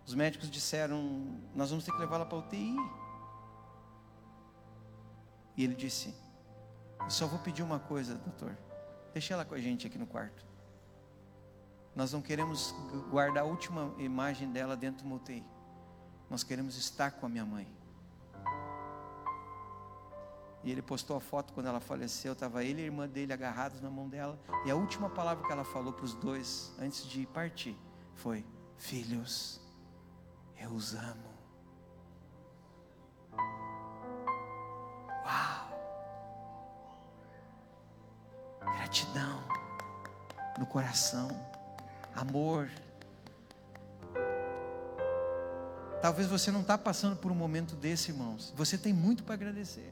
[0.07, 2.77] Os médicos disseram: Nós vamos ter que levá-la para UTI.
[5.57, 6.15] E ele disse:
[7.01, 8.57] Eu só vou pedir uma coisa, doutor.
[9.13, 10.45] Deixa ela com a gente aqui no quarto.
[11.95, 12.75] Nós não queremos
[13.11, 15.45] guardar a última imagem dela dentro do UTI.
[16.31, 17.69] Nós queremos estar com a minha mãe.
[20.65, 23.81] E ele postou a foto quando ela faleceu, estava ele e a irmã dele agarrados
[23.81, 24.39] na mão dela.
[24.65, 27.77] E a última palavra que ela falou para os dois antes de partir
[28.15, 28.45] foi:
[28.79, 29.61] Filhos,
[30.59, 31.32] eu os amo.
[38.93, 39.43] Gratidão
[40.59, 41.31] no coração,
[42.15, 42.69] amor.
[46.03, 48.53] Talvez você não está passando por um momento desse, irmãos.
[48.55, 49.91] Você tem muito para agradecer.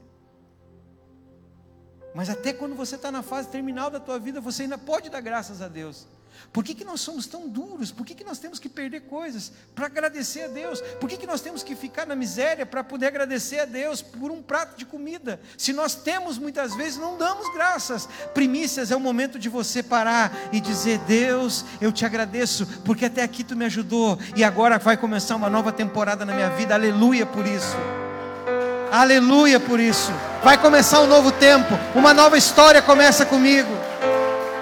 [2.13, 5.21] Mas até quando você está na fase terminal da tua vida, você ainda pode dar
[5.21, 6.05] graças a Deus.
[6.51, 7.91] Por que, que nós somos tão duros?
[7.91, 10.81] Por que, que nós temos que perder coisas para agradecer a Deus?
[10.99, 14.31] Por que, que nós temos que ficar na miséria para poder agradecer a Deus por
[14.31, 15.39] um prato de comida?
[15.57, 18.07] Se nós temos muitas vezes, não damos graças.
[18.33, 23.23] Primícias é o momento de você parar e dizer: Deus, eu te agradeço, porque até
[23.23, 26.73] aqui tu me ajudou e agora vai começar uma nova temporada na minha vida.
[26.73, 27.77] Aleluia por isso.
[28.91, 30.11] Aleluia por isso.
[30.43, 33.80] Vai começar um novo tempo, uma nova história começa comigo.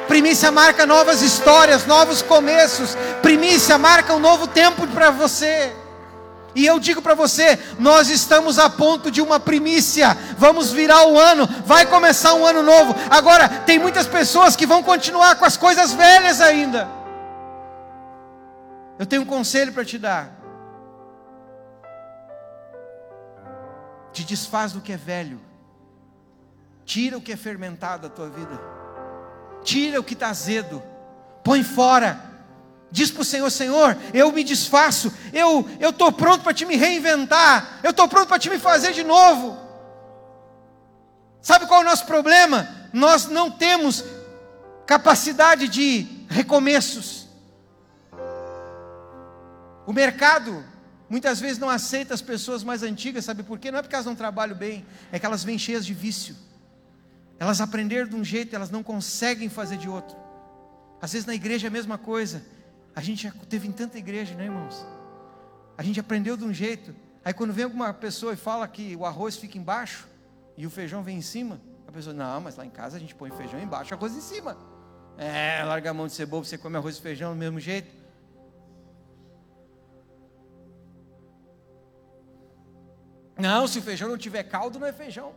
[0.10, 2.98] Primícia marca novas histórias, novos começos.
[3.22, 5.72] Primícia marca um novo tempo para você.
[6.56, 10.18] E eu digo para você, nós estamos a ponto de uma primícia.
[10.36, 12.96] Vamos virar o ano, vai começar um ano novo.
[13.08, 16.90] Agora, tem muitas pessoas que vão continuar com as coisas velhas ainda.
[18.98, 20.32] Eu tenho um conselho para te dar.
[24.12, 25.40] Te desfaz do que é velho.
[26.84, 28.79] Tira o que é fermentado da tua vida.
[29.64, 30.82] Tira o que está azedo.
[31.44, 32.20] Põe fora.
[32.92, 35.14] Diz para o Senhor: Senhor, eu me desfaço.
[35.32, 37.80] Eu estou pronto para te me reinventar.
[37.84, 39.58] Eu estou pronto para te me fazer de novo.
[41.42, 42.68] Sabe qual é o nosso problema?
[42.92, 44.04] Nós não temos
[44.86, 47.28] capacidade de recomeços.
[49.86, 50.64] O mercado
[51.10, 53.72] Muitas vezes não aceita as pessoas mais antigas, sabe por quê?
[53.72, 56.36] Não é porque elas não trabalham bem, é que elas vêm cheias de vício.
[57.40, 60.18] Elas aprenderam de um jeito, elas não conseguem fazer de outro.
[61.02, 62.44] Às vezes na igreja é a mesma coisa.
[62.94, 64.86] A gente já teve em tanta igreja, né, irmãos?
[65.78, 66.94] A gente aprendeu de um jeito.
[67.24, 70.06] Aí quando vem alguma pessoa e fala que o arroz fica embaixo
[70.58, 73.16] e o feijão vem em cima, a pessoa, não, mas lá em casa a gente
[73.16, 74.58] põe feijão embaixo, arroz em cima.
[75.18, 77.90] É, larga a mão de ser bobo, você come arroz e feijão do mesmo jeito.
[83.38, 85.34] Não, se o feijão não tiver caldo, não é feijão.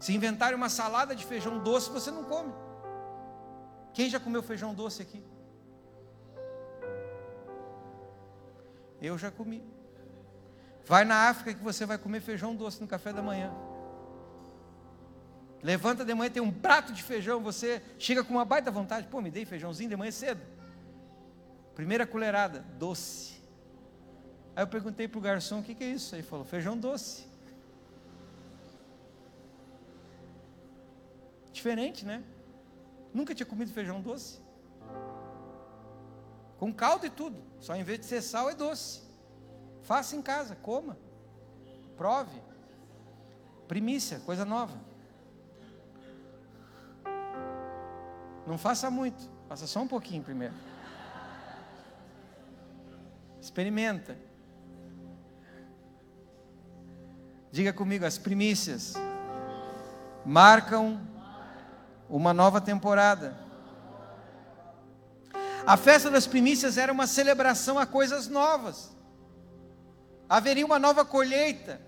[0.00, 2.52] Se inventarem uma salada de feijão doce, você não come.
[3.92, 5.22] Quem já comeu feijão doce aqui?
[9.00, 9.62] Eu já comi.
[10.86, 13.52] Vai na África que você vai comer feijão doce no café da manhã.
[15.62, 19.06] Levanta de manhã, tem um prato de feijão, você chega com uma baita vontade.
[19.06, 20.40] Pô, me dei feijãozinho de manhã cedo.
[21.74, 23.38] Primeira colherada, doce.
[24.56, 26.14] Aí eu perguntei para o garçom: o que, que é isso?
[26.14, 27.29] Ele falou: feijão doce.
[31.60, 32.24] Diferente, né?
[33.12, 34.40] Nunca tinha comido feijão doce.
[36.56, 37.36] Com caldo e tudo.
[37.60, 39.02] Só em vez de ser sal, é doce.
[39.82, 40.96] Faça em casa, coma.
[41.98, 42.40] Prove.
[43.68, 44.74] Primícia, coisa nova.
[48.46, 50.54] Não faça muito, faça só um pouquinho primeiro.
[53.38, 54.16] Experimenta.
[57.52, 58.94] Diga comigo, as primícias
[60.24, 61.09] marcam
[62.10, 63.36] uma nova temporada.
[65.66, 68.90] A festa das primícias era uma celebração a coisas novas.
[70.28, 71.80] Haveria uma nova colheita.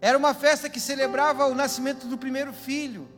[0.00, 3.08] Era uma festa que celebrava o nascimento do primeiro filho.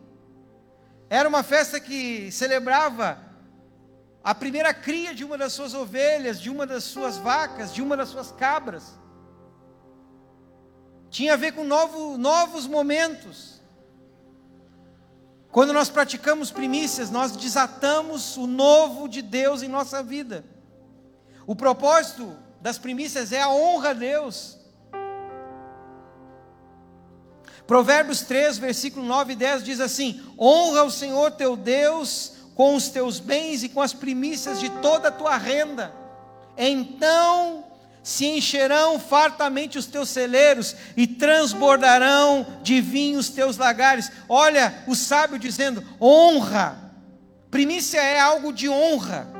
[1.09, 3.18] Era uma festa que celebrava
[4.22, 7.96] a primeira cria de uma das suas ovelhas, de uma das suas vacas, de uma
[7.96, 9.00] das suas cabras
[11.11, 13.60] tinha a ver com novo, novos momentos.
[15.52, 20.44] Quando nós praticamos primícias, nós desatamos o novo de Deus em nossa vida.
[21.46, 24.58] O propósito das primícias é a honra a Deus.
[27.66, 32.88] Provérbios 3, versículo 9 e 10 diz assim: Honra o Senhor teu Deus com os
[32.88, 35.92] teus bens e com as primícias de toda a tua renda.
[36.56, 37.64] Então
[38.11, 44.11] se encherão fartamente os teus celeiros e transbordarão de vinho os teus lagares.
[44.29, 46.90] Olha o sábio dizendo: honra.
[47.53, 49.39] Primícia é algo de honra.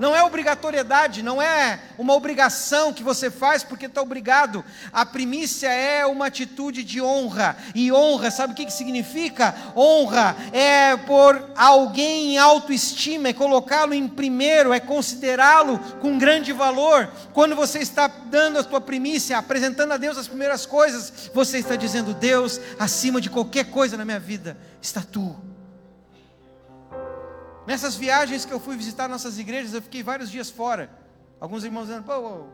[0.00, 4.64] Não é obrigatoriedade, não é uma obrigação que você faz porque está obrigado.
[4.90, 7.54] A primícia é uma atitude de honra.
[7.74, 9.54] E honra, sabe o que, que significa?
[9.76, 17.12] Honra é por alguém em autoestima, é colocá-lo em primeiro, é considerá-lo com grande valor.
[17.34, 21.76] Quando você está dando a sua primícia, apresentando a Deus as primeiras coisas, você está
[21.76, 25.36] dizendo: Deus, acima de qualquer coisa na minha vida, está tu.
[27.70, 30.90] Nessas viagens que eu fui visitar nossas igrejas, eu fiquei vários dias fora.
[31.38, 32.48] Alguns irmãos dizendo, pô,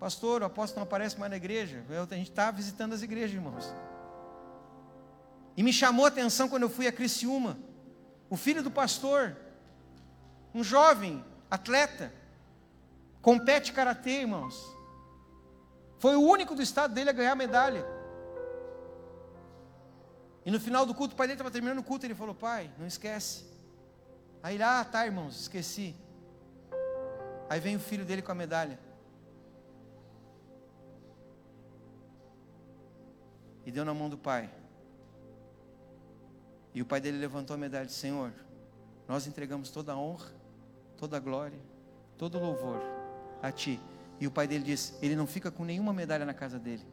[0.00, 1.84] pastor, o apóstolo não aparece mais na igreja.
[1.90, 3.70] Eu, a gente está visitando as igrejas, irmãos.
[5.54, 7.58] E me chamou a atenção quando eu fui a Criciúma.
[8.30, 9.36] O filho do pastor,
[10.54, 12.10] um jovem, atleta,
[13.20, 14.64] compete karatê, irmãos.
[15.98, 17.84] Foi o único do estado dele a ganhar medalha.
[20.46, 22.70] E no final do culto, o pai dele estava terminando o culto, ele falou: Pai,
[22.78, 23.53] não esquece,
[24.44, 25.96] Aí ele, ah, tá, irmãos, esqueci.
[27.48, 28.78] Aí vem o filho dele com a medalha.
[33.64, 34.50] E deu na mão do pai.
[36.74, 38.34] E o pai dele levantou a medalha e disse: Senhor,
[39.08, 40.30] nós entregamos toda a honra,
[40.98, 41.58] toda a glória,
[42.18, 42.82] todo o louvor
[43.40, 43.80] a ti.
[44.20, 46.84] E o pai dele disse: Ele não fica com nenhuma medalha na casa dele.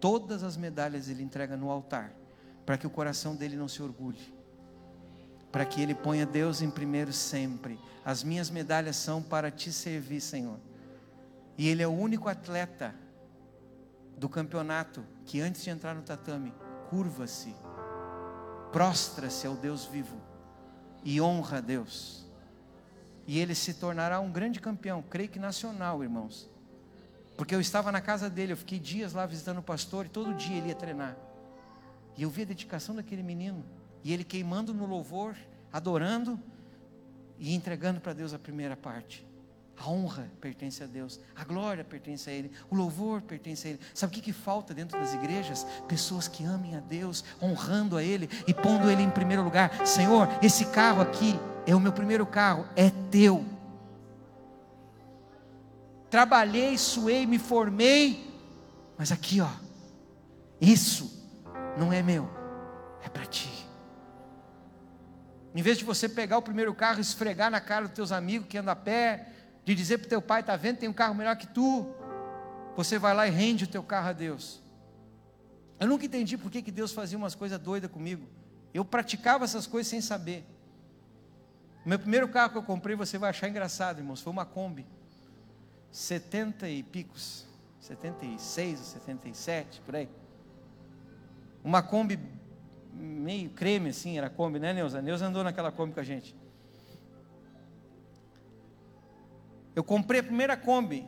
[0.00, 2.14] Todas as medalhas ele entrega no altar,
[2.64, 4.32] para que o coração dele não se orgulhe
[5.54, 7.78] para que Ele ponha Deus em primeiro sempre.
[8.04, 10.58] As minhas medalhas são para te servir, Senhor.
[11.56, 12.92] E Ele é o único atleta
[14.18, 16.52] do campeonato que antes de entrar no tatame,
[16.90, 17.54] curva-se,
[18.72, 20.20] prostra-se ao Deus vivo
[21.04, 22.26] e honra a Deus.
[23.24, 26.50] E ele se tornará um grande campeão, creio que nacional, irmãos.
[27.36, 30.34] Porque eu estava na casa dele, eu fiquei dias lá visitando o pastor e todo
[30.34, 31.16] dia ele ia treinar.
[32.16, 33.64] E eu vi a dedicação daquele menino.
[34.04, 35.34] E ele queimando no louvor,
[35.72, 36.38] adorando
[37.38, 39.26] e entregando para Deus a primeira parte.
[39.76, 43.80] A honra pertence a Deus, a glória pertence a Ele, o louvor pertence a Ele.
[43.92, 45.66] Sabe o que, que falta dentro das igrejas?
[45.88, 49.84] Pessoas que amem a Deus, honrando a Ele e pondo Ele em primeiro lugar.
[49.84, 51.34] Senhor, esse carro aqui
[51.66, 53.44] é o meu primeiro carro, é teu.
[56.08, 58.32] Trabalhei, suei, me formei
[58.96, 59.50] Mas aqui, ó,
[60.60, 61.10] isso
[61.76, 62.30] não é meu,
[63.02, 63.63] é para ti.
[65.54, 68.58] Em vez de você pegar o primeiro carro esfregar na cara dos teus amigos que
[68.58, 69.28] andam a pé,
[69.64, 71.86] de dizer para o teu pai, está vendo, tem um carro melhor que tu,
[72.76, 74.60] você vai lá e rende o teu carro a Deus.
[75.78, 78.26] Eu nunca entendi por que, que Deus fazia umas coisas doidas comigo.
[78.72, 80.44] Eu praticava essas coisas sem saber.
[81.84, 84.86] O meu primeiro carro que eu comprei, você vai achar engraçado, irmãos, foi uma Kombi.
[85.90, 87.46] 70 e picos,
[87.80, 90.08] 76 ou 77, por aí.
[91.62, 92.18] Uma Kombi
[92.94, 95.02] meio creme assim, era Kombi, né, Neuza?
[95.02, 96.34] Neuza andou naquela Kombi com a gente.
[99.74, 101.06] Eu comprei a primeira Kombi.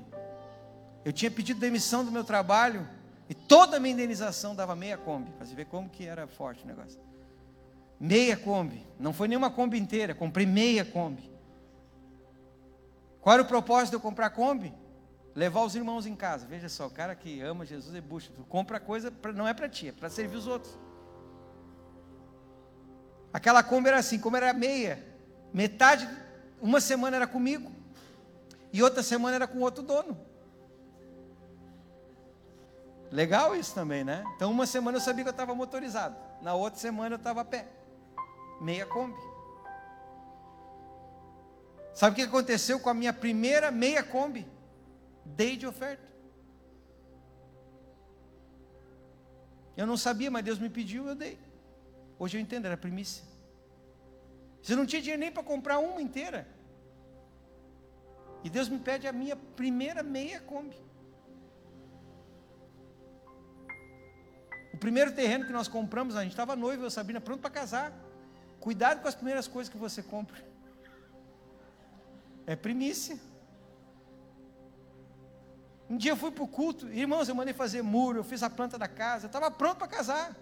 [1.04, 2.86] Eu tinha pedido demissão do meu trabalho
[3.28, 5.30] e toda a minha indenização dava meia Kombi.
[5.32, 7.00] Para você ver como que era forte o negócio.
[7.98, 8.86] Meia Kombi.
[8.98, 11.30] Não foi nenhuma Kombi inteira, comprei meia Kombi.
[13.20, 14.72] Qual era o propósito de eu comprar Kombi?
[15.34, 16.46] Levar os irmãos em casa.
[16.46, 18.32] Veja só, o cara que ama Jesus é bucha.
[18.34, 20.78] Tu compra coisa, pra, não é para ti, é para servir os outros.
[23.36, 24.98] Aquela Kombi era assim, como era meia,
[25.52, 26.08] metade,
[26.58, 27.70] uma semana era comigo,
[28.72, 30.18] e outra semana era com outro dono.
[33.12, 34.24] Legal isso também, né?
[34.34, 37.44] Então, uma semana eu sabia que eu estava motorizado, na outra semana eu estava a
[37.44, 37.68] pé,
[38.58, 39.20] meia Kombi.
[41.92, 44.48] Sabe o que aconteceu com a minha primeira meia Kombi?
[45.26, 46.10] Dei de oferta.
[49.76, 51.45] Eu não sabia, mas Deus me pediu, eu dei.
[52.18, 53.24] Hoje eu entendo, era primícia.
[54.62, 56.48] Você não tinha dinheiro nem para comprar uma inteira.
[58.42, 60.76] E Deus me pede a minha primeira meia Kombi.
[64.72, 67.92] O primeiro terreno que nós compramos, a gente estava noivo, eu Sabina, pronto para casar.
[68.60, 70.44] Cuidado com as primeiras coisas que você compra.
[72.46, 73.18] É primícia.
[75.88, 78.50] Um dia eu fui para o culto, irmãos, eu mandei fazer muro, eu fiz a
[78.50, 80.36] planta da casa, eu estava pronto para casar.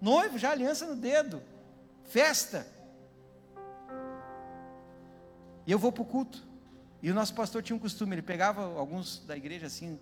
[0.00, 1.42] Noivo, já aliança no dedo,
[2.04, 2.66] festa.
[5.66, 6.42] E eu vou para o culto.
[7.02, 9.98] E o nosso pastor tinha um costume, ele pegava alguns da igreja assim,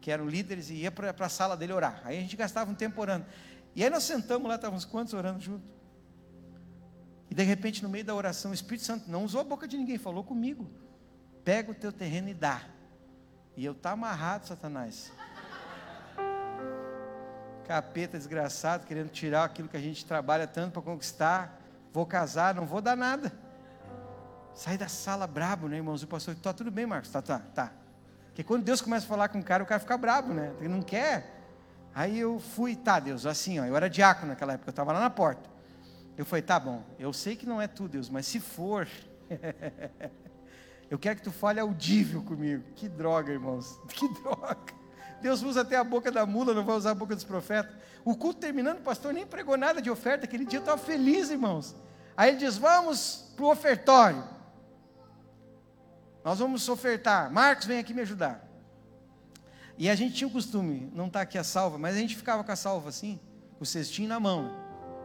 [0.00, 2.00] que eram líderes, e ia para a sala dele orar.
[2.04, 3.26] Aí a gente gastava um tempo orando.
[3.74, 5.64] E aí nós sentamos lá, estávamos quantos orando junto?
[7.30, 9.76] E de repente, no meio da oração, o Espírito Santo não usou a boca de
[9.76, 10.66] ninguém, falou comigo.
[11.44, 12.62] Pega o teu terreno e dá.
[13.56, 15.12] E eu tá amarrado, Satanás.
[17.66, 21.60] Capeta desgraçado, querendo tirar aquilo que a gente trabalha tanto para conquistar.
[21.92, 23.32] Vou casar, não vou dar nada.
[24.54, 26.02] Sai da sala brabo, né, irmãos?
[26.02, 27.10] O pastor, tá tudo bem, Marcos?
[27.10, 27.72] Tá, tá, tá.
[28.28, 30.52] Porque quando Deus começa a falar com o cara, o cara fica brabo, né?
[30.60, 31.36] Ele não quer.
[31.94, 35.00] Aí eu fui, tá, Deus, assim, ó, eu era diácono naquela época, eu estava lá
[35.00, 35.48] na porta.
[36.16, 38.86] Eu falei, tá bom, eu sei que não é tu, Deus, mas se for,
[40.90, 42.62] eu quero que tu fale audível comigo.
[42.74, 44.75] Que droga, irmãos, que droga.
[45.20, 47.74] Deus usa até a boca da mula, não vai usar a boca dos profetas.
[48.04, 50.24] O culto terminando, o pastor nem pregou nada de oferta.
[50.24, 51.74] Aquele dia estava feliz, irmãos.
[52.16, 54.24] Aí ele diz: Vamos para o ofertório.
[56.24, 57.32] Nós vamos ofertar.
[57.32, 58.46] Marcos, vem aqui me ajudar.
[59.78, 62.42] E a gente tinha o costume, não está aqui a salva, mas a gente ficava
[62.42, 63.20] com a salva assim,
[63.60, 64.50] o cestinho na mão.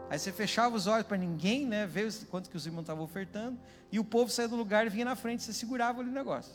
[0.10, 3.60] Aí você fechava os olhos para ninguém né, ver quanto que os irmãos estavam ofertando,
[3.92, 6.54] e o povo saía do lugar e vinha na frente, você segurava ali o negócio.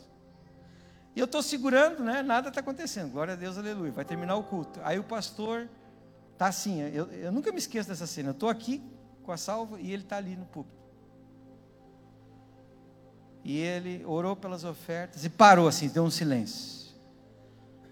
[1.17, 2.21] E eu estou segurando, né?
[2.21, 3.11] Nada está acontecendo.
[3.11, 3.91] Glória a Deus, aleluia.
[3.91, 4.79] Vai terminar o culto.
[4.83, 5.67] Aí o pastor
[6.33, 6.79] está assim.
[6.79, 8.29] Eu, eu nunca me esqueço dessa cena.
[8.29, 8.83] Eu estou aqui
[9.23, 10.77] com a salva e ele está ali no púlpito.
[13.43, 16.93] E ele orou pelas ofertas e parou assim, deu um silêncio.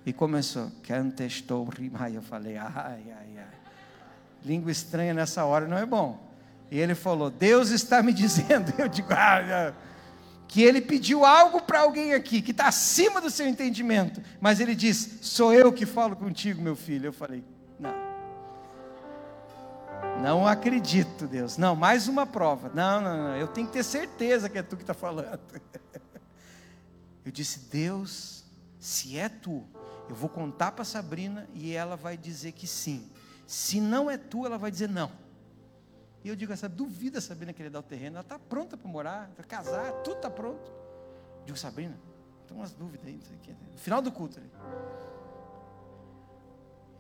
[0.06, 0.72] E começou.
[0.84, 3.48] Cantestou Aí eu falei, ai, ai, ai.
[4.44, 6.22] Língua estranha nessa hora não é bom.
[6.70, 8.72] E ele falou, Deus está me dizendo.
[8.78, 9.74] Eu digo, ah,
[10.48, 14.76] que ele pediu algo para alguém aqui, que está acima do seu entendimento, mas ele
[14.76, 17.08] diz: Sou eu que falo contigo, meu filho.
[17.08, 17.44] Eu falei:
[17.80, 17.94] Não.
[20.22, 21.58] Não acredito, Deus.
[21.58, 22.72] Não, mais uma prova.
[22.74, 23.36] Não, não, não.
[23.36, 25.40] Eu tenho que ter certeza que é tu que está falando.
[27.26, 28.44] Eu disse: Deus,
[28.80, 29.64] se é tu,
[30.08, 33.10] eu vou contar para Sabrina e ela vai dizer que sim.
[33.48, 35.12] Se não é tu, ela vai dizer não.
[36.26, 39.30] E eu digo, essa duvida Sabrina querer dar o terreno, ela está pronta para morar,
[39.36, 40.72] para casar, tudo está pronto.
[41.42, 41.96] Eu digo, Sabrina,
[42.48, 43.20] tem umas dúvidas aí,
[43.72, 44.40] no final do culto.
[44.40, 44.52] Ali.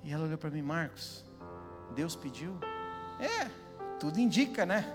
[0.03, 1.25] E ela olhou para mim, Marcos,
[1.95, 2.59] Deus pediu?
[3.19, 3.49] É,
[3.99, 4.85] tudo indica, né?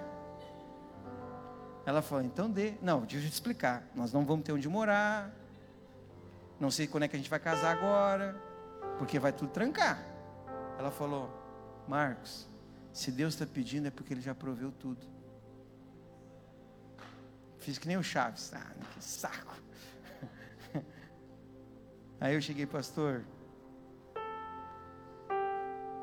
[1.85, 2.75] Ela falou, então dê.
[2.81, 3.83] Não, deixa eu te explicar.
[3.97, 5.35] Nós não vamos ter onde morar.
[6.61, 8.41] Não sei quando é que a gente vai casar agora.
[8.97, 10.01] Porque vai tudo trancar.
[10.79, 11.29] Ela falou,
[11.89, 12.49] Marcos,
[12.93, 15.07] se Deus está pedindo é porque Ele já proveu tudo.
[17.59, 18.53] Fiz que nem o Chaves.
[18.55, 19.55] Ah, que saco.
[22.21, 23.25] Aí eu cheguei, pastor.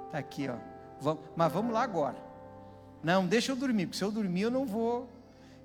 [0.06, 0.58] Está aqui, ó.
[1.02, 2.18] Vamos, mas vamos lá agora.
[3.04, 5.10] Não, deixa eu dormir, porque se eu dormir eu não vou.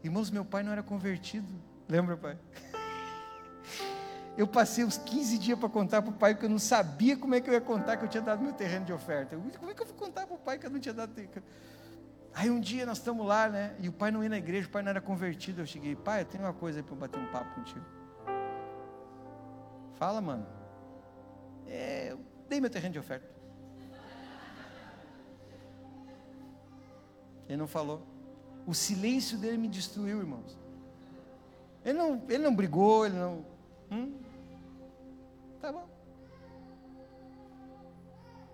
[0.02, 1.48] Irmãos, meu pai não era convertido.
[1.88, 2.38] Lembra, pai?
[4.36, 7.34] Eu passei uns 15 dias para contar para o pai que eu não sabia como
[7.34, 9.36] é que eu ia contar que eu tinha dado meu terreno de oferta.
[9.58, 11.42] como é que eu vou contar para o pai que eu não tinha dado terreno?
[12.34, 13.76] Aí um dia nós estamos lá, né?
[13.78, 15.60] E o pai não ia na igreja, o pai não era convertido.
[15.60, 17.84] Eu cheguei, pai, eu tenho uma coisa aí para bater um papo contigo.
[19.96, 20.46] Fala, mano.
[21.66, 23.28] É, eu dei meu terreno de oferta.
[27.46, 28.06] Ele não falou.
[28.66, 30.58] O silêncio dele me destruiu, irmãos.
[31.84, 33.44] Ele não, ele não brigou, ele não.
[33.90, 34.21] Hum?
[35.62, 35.88] Tá bom.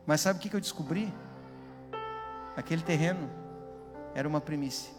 [0.06, 1.12] Mas sabe o que eu descobri?
[2.54, 3.30] Aquele terreno
[4.14, 4.92] era uma primícia.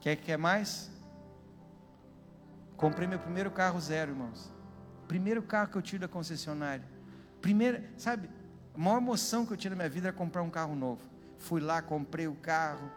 [0.00, 0.90] Quer que quer mais?
[2.76, 4.52] Comprei meu primeiro carro zero, irmãos.
[5.08, 6.84] Primeiro carro que eu tiro da concessionária.
[7.40, 8.28] Primeira, sabe,
[8.74, 11.00] a maior emoção que eu tive na minha vida era comprar um carro novo.
[11.38, 12.90] Fui lá, comprei o carro.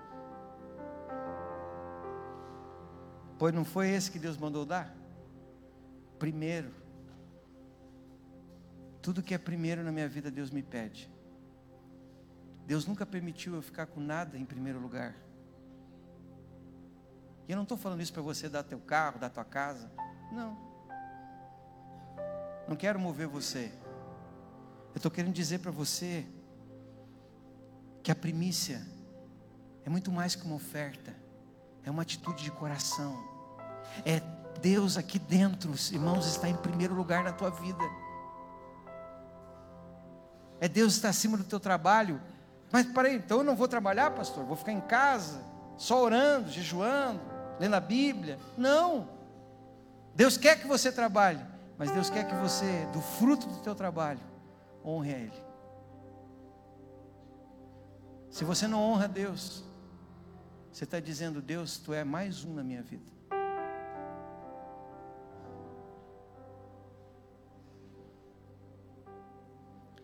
[3.40, 4.94] Pois não foi esse que Deus mandou dar?
[6.20, 6.72] Primeiro.
[9.02, 11.10] Tudo que é primeiro na minha vida, Deus me pede.
[12.68, 15.16] Deus nunca permitiu eu ficar com nada em primeiro lugar.
[17.48, 19.90] E eu não estou falando isso para você dar teu carro, dar tua casa.
[20.34, 20.56] Não.
[22.68, 23.72] Não quero mover você.
[24.90, 26.28] Eu estou querendo dizer para você
[28.04, 28.86] que a primícia
[29.86, 31.16] é muito mais que uma oferta,
[31.84, 33.18] é uma atitude de coração.
[34.06, 34.22] É
[34.62, 37.84] Deus aqui dentro, irmãos, está em primeiro lugar na tua vida.
[40.60, 42.22] É Deus está acima do teu trabalho.
[42.72, 44.44] Mas peraí, então eu não vou trabalhar, pastor?
[44.46, 45.42] Vou ficar em casa,
[45.78, 47.22] só orando, jejuando,
[47.60, 48.38] lendo a Bíblia?
[48.58, 49.08] Não.
[50.14, 51.44] Deus quer que você trabalhe,
[51.78, 54.20] mas Deus quer que você, do fruto do teu trabalho,
[54.86, 55.44] honre a Ele.
[58.30, 59.64] Se você não honra a Deus,
[60.72, 63.20] você está dizendo, Deus, tu é mais um na minha vida.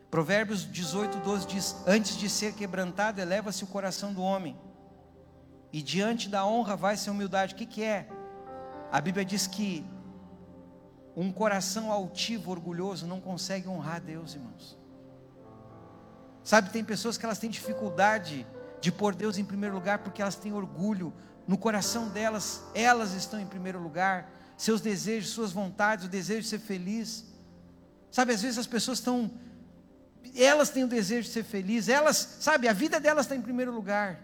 [0.10, 4.58] Provérbios 18, 12 diz: Antes de ser quebrantado, eleva-se o coração do homem,
[5.74, 7.54] e diante da honra vai-se a humildade.
[7.54, 8.08] O que, que é?
[8.92, 9.86] A Bíblia diz que
[11.16, 14.78] um coração altivo, orgulhoso, não consegue honrar Deus, irmãos.
[16.44, 18.48] Sabe, tem pessoas que elas têm dificuldade
[18.86, 21.12] de pôr Deus em primeiro lugar porque elas têm orgulho
[21.48, 26.48] no coração delas, elas estão em primeiro lugar, seus desejos, suas vontades, o desejo de
[26.50, 27.26] ser feliz.
[28.12, 29.32] Sabe, às vezes as pessoas estão
[30.36, 33.72] elas têm o desejo de ser felizes, elas, sabe, a vida delas está em primeiro
[33.72, 34.20] lugar.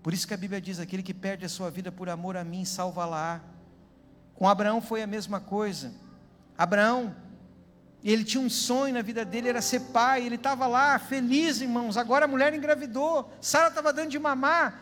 [0.00, 2.44] Por isso que a Bíblia diz: aquele que perde a sua vida por amor a
[2.44, 3.40] mim, salva-la.
[4.34, 5.92] Com Abraão foi a mesma coisa.
[6.56, 7.14] Abraão,
[8.12, 11.96] ele tinha um sonho na vida dele, era ser pai, ele estava lá, feliz, irmãos.
[11.96, 14.78] Agora a mulher engravidou, Sara estava dando de mamar.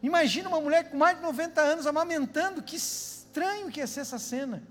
[0.00, 4.18] Imagina uma mulher com mais de 90 anos amamentando, que estranho que ia ser essa
[4.18, 4.62] cena.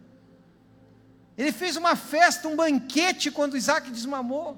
[1.37, 4.57] Ele fez uma festa, um banquete quando Isaac desmamou.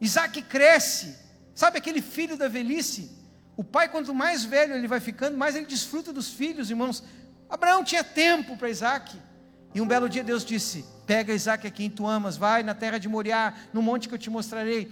[0.00, 1.16] Isaac cresce,
[1.52, 3.10] sabe aquele filho da velhice?
[3.56, 7.02] O pai, quanto mais velho ele vai ficando, mais ele desfruta dos filhos, irmãos.
[7.50, 9.20] Abraão tinha tempo para Isaac.
[9.74, 12.98] E um belo dia Deus disse: Pega Isaac a quem tu amas, vai na terra
[12.98, 14.90] de Moriá, no monte que eu te mostrarei,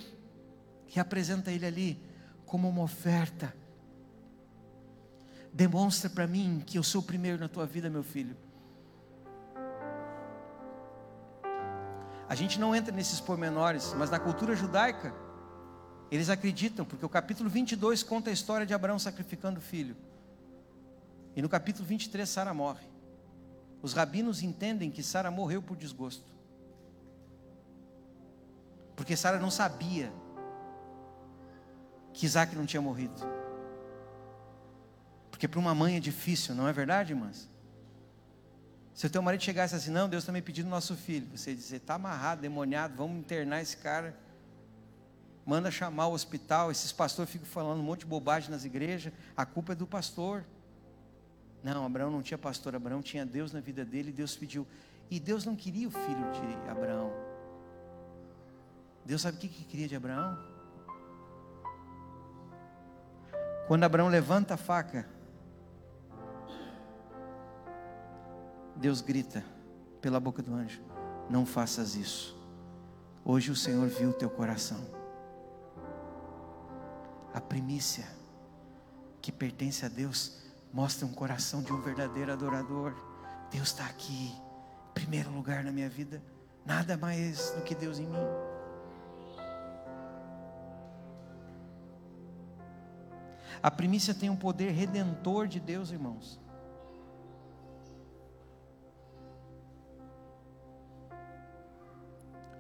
[0.95, 2.01] e apresenta ele ali
[2.45, 3.53] como uma oferta
[5.57, 8.37] Demonstra para mim que eu sou o primeiro na tua vida, meu filho.
[12.29, 15.14] A gente não entra nesses pormenores, mas na cultura judaica,
[16.11, 19.97] eles acreditam, porque o capítulo 22 conta a história de Abraão sacrificando o filho.
[21.35, 22.87] E no capítulo 23, Sara morre.
[23.83, 26.24] Os rabinos entendem que Sara morreu por desgosto.
[28.95, 30.12] Porque Sara não sabia
[32.12, 33.20] que Isaac não tinha morrido.
[35.31, 37.49] Porque para uma mãe é difícil, não é verdade, irmãs?
[38.95, 41.77] Se o teu marido chegasse assim, não, Deus está me pedindo nosso filho, você dizer,
[41.77, 44.18] está amarrado, demoniado, vamos internar esse cara,
[45.45, 49.45] manda chamar o hospital, esses pastores ficam falando um monte de bobagem nas igrejas, a
[49.45, 50.47] culpa é do pastor.
[51.62, 54.66] Não, Abraão não tinha pastor, Abraão tinha Deus na vida dele, Deus pediu.
[55.11, 57.12] E Deus não queria o filho de Abraão.
[59.04, 60.38] Deus sabe o que, que queria de Abraão?
[63.68, 65.09] Quando Abraão levanta a faca,
[68.76, 69.44] Deus grita
[70.00, 70.80] pela boca do anjo:
[71.30, 72.36] Não faças isso.
[73.24, 74.84] Hoje o Senhor viu o teu coração.
[77.34, 78.07] A primícia
[79.20, 80.45] que pertence a Deus
[80.77, 82.95] mostra um coração de um verdadeiro adorador.
[83.51, 84.31] Deus está aqui,
[84.91, 86.22] em primeiro lugar na minha vida,
[86.66, 88.27] nada mais do que Deus em mim.
[93.62, 96.39] A primícia tem um poder redentor de Deus, irmãos.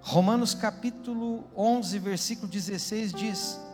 [0.00, 3.65] Romanos capítulo 11, versículo 16 diz: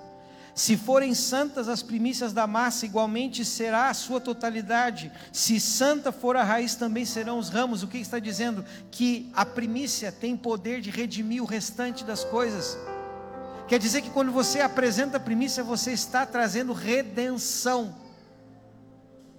[0.55, 5.11] Se forem santas as primícias da massa, igualmente será a sua totalidade.
[5.33, 7.83] Se santa for a raiz, também serão os ramos.
[7.83, 8.65] O que está dizendo?
[8.91, 12.77] Que a primícia tem poder de redimir o restante das coisas.
[13.67, 17.97] Quer dizer que quando você apresenta a primícia, você está trazendo redenção,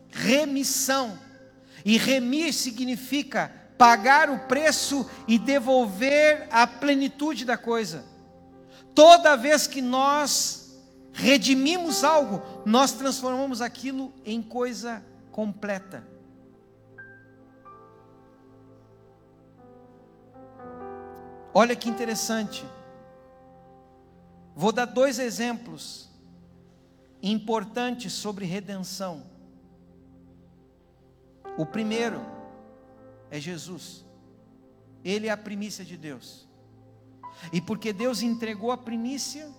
[0.10, 1.20] remissão.
[1.86, 8.04] E remir significa pagar o preço e devolver a plenitude da coisa.
[8.96, 10.63] Toda vez que nós
[11.14, 16.04] redimimos algo, nós transformamos aquilo em coisa completa.
[21.54, 22.66] Olha que interessante.
[24.56, 26.10] Vou dar dois exemplos
[27.22, 29.24] importantes sobre redenção.
[31.58, 32.20] O primeiro,
[33.30, 34.04] é Jesus.
[35.04, 36.48] Ele é a primícia de Deus.
[37.52, 39.50] E porque Deus entregou a primícia,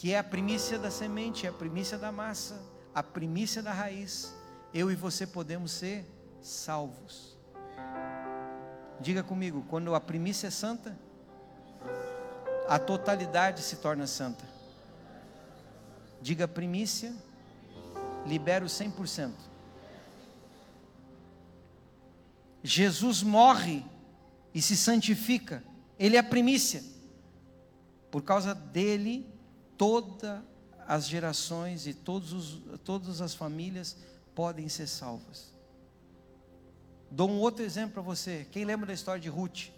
[0.00, 2.58] que é a primícia da semente, é a primícia da massa,
[2.94, 4.34] a primícia da raiz,
[4.72, 6.06] eu e você podemos ser
[6.40, 7.36] salvos.
[8.98, 10.98] Diga comigo, quando a primícia é santa,
[12.66, 14.42] a totalidade se torna santa.
[16.22, 17.12] Diga primícia,
[18.26, 19.34] libera o 100%.
[22.62, 23.84] Jesus morre
[24.54, 25.62] e se santifica,
[25.98, 26.82] ele é a primícia.
[28.10, 29.30] Por causa dele,
[29.80, 30.42] todas
[30.86, 33.96] as gerações e todos os, todas as famílias
[34.34, 35.54] podem ser salvas.
[37.10, 38.46] Dou um outro exemplo para você.
[38.52, 39.68] Quem lembra da história de Ruth?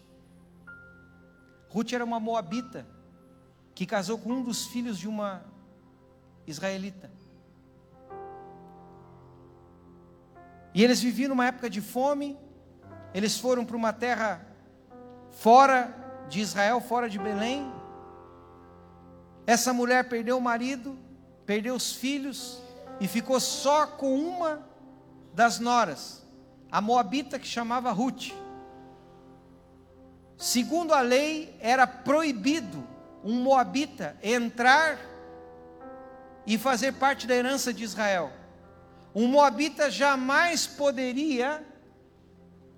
[1.68, 2.84] Ruth era uma moabita
[3.76, 5.44] que casou com um dos filhos de uma
[6.48, 7.09] israelita.
[10.74, 12.36] E eles viviam numa época de fome,
[13.14, 14.44] eles foram para uma terra
[15.30, 15.94] fora
[16.28, 17.82] de Israel, fora de Belém.
[19.47, 20.99] Essa mulher perdeu o marido,
[21.45, 22.62] perdeu os filhos
[23.01, 24.66] e ficou só com uma
[25.34, 26.22] das noras,
[26.70, 28.30] a moabita que chamava Ruth.
[30.36, 32.86] Segundo a lei, era proibido
[33.24, 34.99] um moabita entrar
[36.47, 38.32] e fazer parte da herança de Israel.
[39.14, 41.64] Um moabita jamais poderia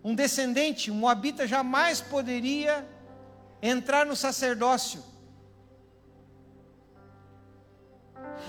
[0.03, 2.87] um descendente, um moabita, jamais poderia
[3.63, 5.03] entrar no sacerdócio.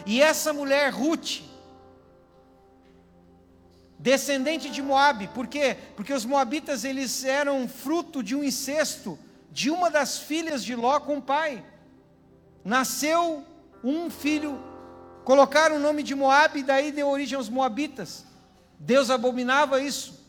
[0.05, 1.41] E essa mulher, Ruth,
[3.97, 5.77] descendente de Moabe, por quê?
[5.95, 9.17] Porque os moabitas eles eram fruto de um incesto
[9.51, 11.63] de uma das filhas de Ló com o pai.
[12.63, 13.45] Nasceu
[13.83, 14.59] um filho,
[15.23, 18.25] colocaram o nome de Moabe e daí deu origem aos moabitas.
[18.79, 20.25] Deus abominava isso.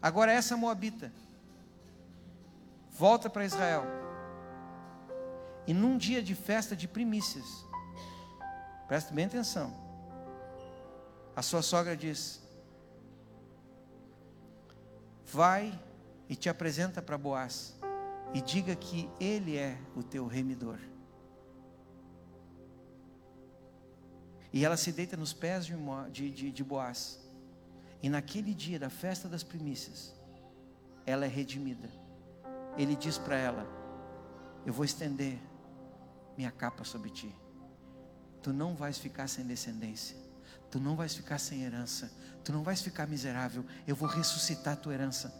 [0.00, 1.12] Agora essa moabita
[2.90, 4.05] volta para Israel.
[5.66, 7.66] E num dia de festa de primícias,
[8.86, 9.74] preste bem atenção.
[11.34, 12.40] A sua sogra diz:
[15.26, 15.78] Vai
[16.28, 17.74] e te apresenta para Boaz
[18.32, 20.78] e diga que ele é o teu remidor.
[24.52, 27.20] E ela se deita nos pés de, de, de, Boaz.
[28.02, 30.14] E naquele dia da festa das primícias,
[31.04, 31.90] ela é redimida.
[32.78, 33.66] Ele diz para ela:
[34.64, 35.38] Eu vou estender
[36.36, 37.34] minha capa sobre ti.
[38.42, 40.16] Tu não vais ficar sem descendência.
[40.70, 42.10] Tu não vais ficar sem herança.
[42.44, 43.64] Tu não vais ficar miserável.
[43.86, 45.32] Eu vou ressuscitar tua herança.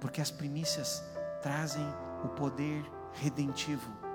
[0.00, 1.02] Porque as primícias
[1.42, 1.86] trazem
[2.24, 2.84] o poder
[3.14, 4.06] redentivo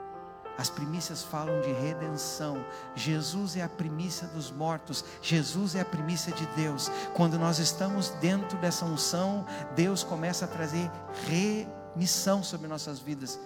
[0.61, 2.63] as primícias falam de redenção.
[2.95, 5.03] Jesus é a primícia dos mortos.
[5.21, 6.91] Jesus é a primícia de Deus.
[7.15, 10.91] Quando nós estamos dentro dessa unção, Deus começa a trazer
[11.25, 13.39] remissão sobre nossas vidas.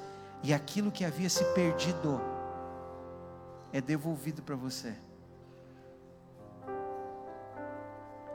[0.43, 2.21] E aquilo que havia se perdido
[3.75, 4.95] é devolvido para você.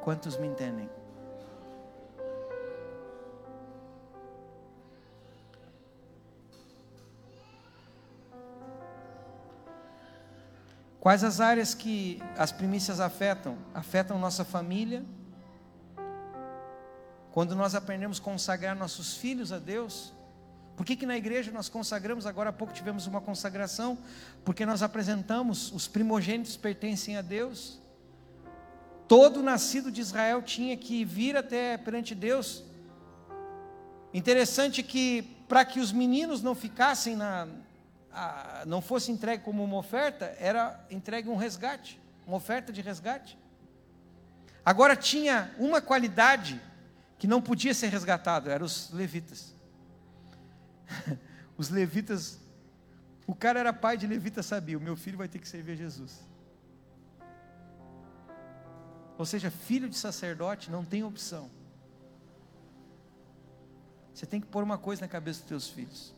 [0.02, 0.86] Quantos me entendem?
[11.00, 13.56] Quais as áreas que as primícias afetam?
[13.72, 15.02] Afetam nossa família.
[17.32, 20.12] Quando nós aprendemos a consagrar nossos filhos a Deus,
[20.80, 22.24] Por que, que na igreja nós consagramos?
[22.24, 23.98] Agora há pouco tivemos uma consagração,
[24.42, 27.78] porque nós apresentamos os primogênitos pertencem a Deus.
[29.06, 32.64] Todo nascido de Israel tinha que vir até perante Deus.
[34.14, 37.46] Interessante que para que os meninos não ficassem na,
[38.10, 43.36] a, não fosse entregue como uma oferta, era entregue um resgate, uma oferta de resgate.
[44.64, 46.58] Agora tinha uma qualidade
[47.18, 49.59] que não podia ser resgatado, eram os levitas.
[51.56, 52.38] os levitas,
[53.26, 55.76] o cara era pai de levita, sabia, o meu filho vai ter que servir a
[55.76, 56.20] Jesus.
[59.18, 61.50] Ou seja, filho de sacerdote não tem opção.
[64.14, 66.14] Você tem que pôr uma coisa na cabeça dos teus filhos.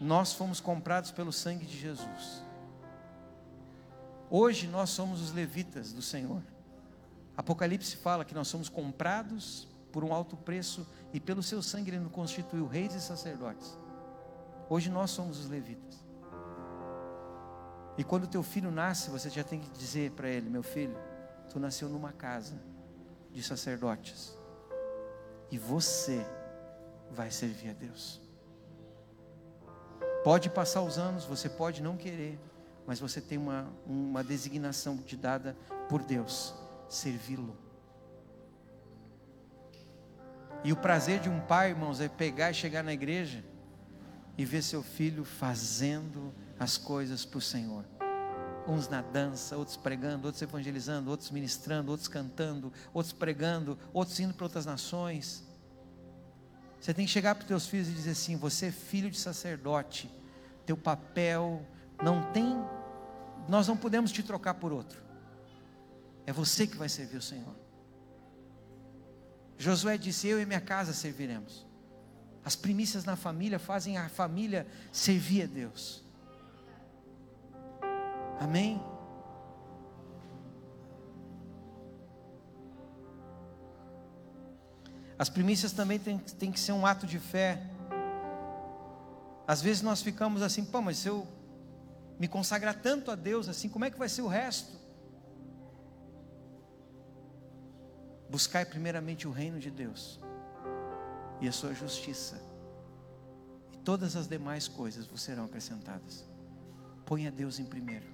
[0.00, 2.42] Nós fomos comprados pelo sangue de Jesus.
[4.28, 6.42] Hoje nós somos os levitas do Senhor.
[7.36, 11.98] Apocalipse fala que nós somos comprados por um alto preço e pelo seu sangue ele
[12.00, 13.78] nos constituiu reis e sacerdotes.
[14.68, 16.02] Hoje nós somos os levitas.
[17.98, 20.96] E quando teu filho nasce, você já tem que dizer para ele: meu filho,
[21.50, 22.54] tu nasceu numa casa
[23.30, 24.36] de sacerdotes
[25.50, 26.24] e você
[27.10, 28.20] vai servir a Deus.
[30.24, 32.38] Pode passar os anos, você pode não querer,
[32.86, 35.54] mas você tem uma, uma designação te dada
[35.88, 36.54] por Deus:
[36.88, 37.61] servi-lo.
[40.64, 43.44] E o prazer de um pai, irmãos, é pegar e chegar na igreja
[44.38, 47.84] e ver seu filho fazendo as coisas para o Senhor.
[48.66, 54.32] Uns na dança, outros pregando, outros evangelizando, outros ministrando, outros cantando, outros pregando, outros indo
[54.34, 55.44] para outras nações.
[56.80, 59.18] Você tem que chegar para os teus filhos e dizer assim: você é filho de
[59.18, 60.08] sacerdote,
[60.64, 61.66] teu papel
[62.00, 62.56] não tem,
[63.48, 65.02] nós não podemos te trocar por outro.
[66.24, 67.61] É você que vai servir o Senhor.
[69.58, 71.66] Josué disse: Eu e minha casa serviremos.
[72.44, 76.02] As primícias na família fazem a família servir a Deus.
[78.40, 78.82] Amém?
[85.16, 87.62] As primícias também têm tem que ser um ato de fé.
[89.46, 91.28] Às vezes nós ficamos assim, pô, mas se eu
[92.18, 94.81] me consagrar tanto a Deus assim, como é que vai ser o resto?
[98.32, 100.18] Buscai primeiramente o reino de Deus
[101.38, 102.40] e a sua justiça,
[103.70, 106.26] e todas as demais coisas vos serão acrescentadas.
[107.04, 108.06] Ponha Deus em primeiro.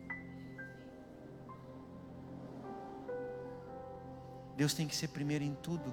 [4.56, 5.92] Deus tem que ser primeiro em tudo.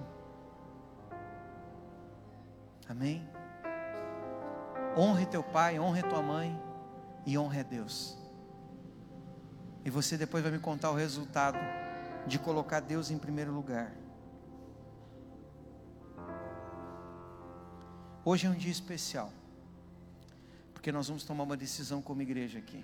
[2.90, 3.30] Amém?
[4.98, 6.60] Honre teu pai, honre tua mãe
[7.28, 8.18] e honre a Deus.
[9.84, 11.60] E você depois vai me contar o resultado
[12.26, 14.05] de colocar Deus em primeiro lugar.
[18.28, 19.32] Hoje é um dia especial,
[20.74, 22.84] porque nós vamos tomar uma decisão como igreja aqui,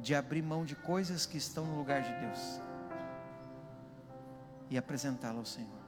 [0.00, 2.60] de abrir mão de coisas que estão no lugar de Deus
[4.68, 5.83] e apresentá-la ao Senhor.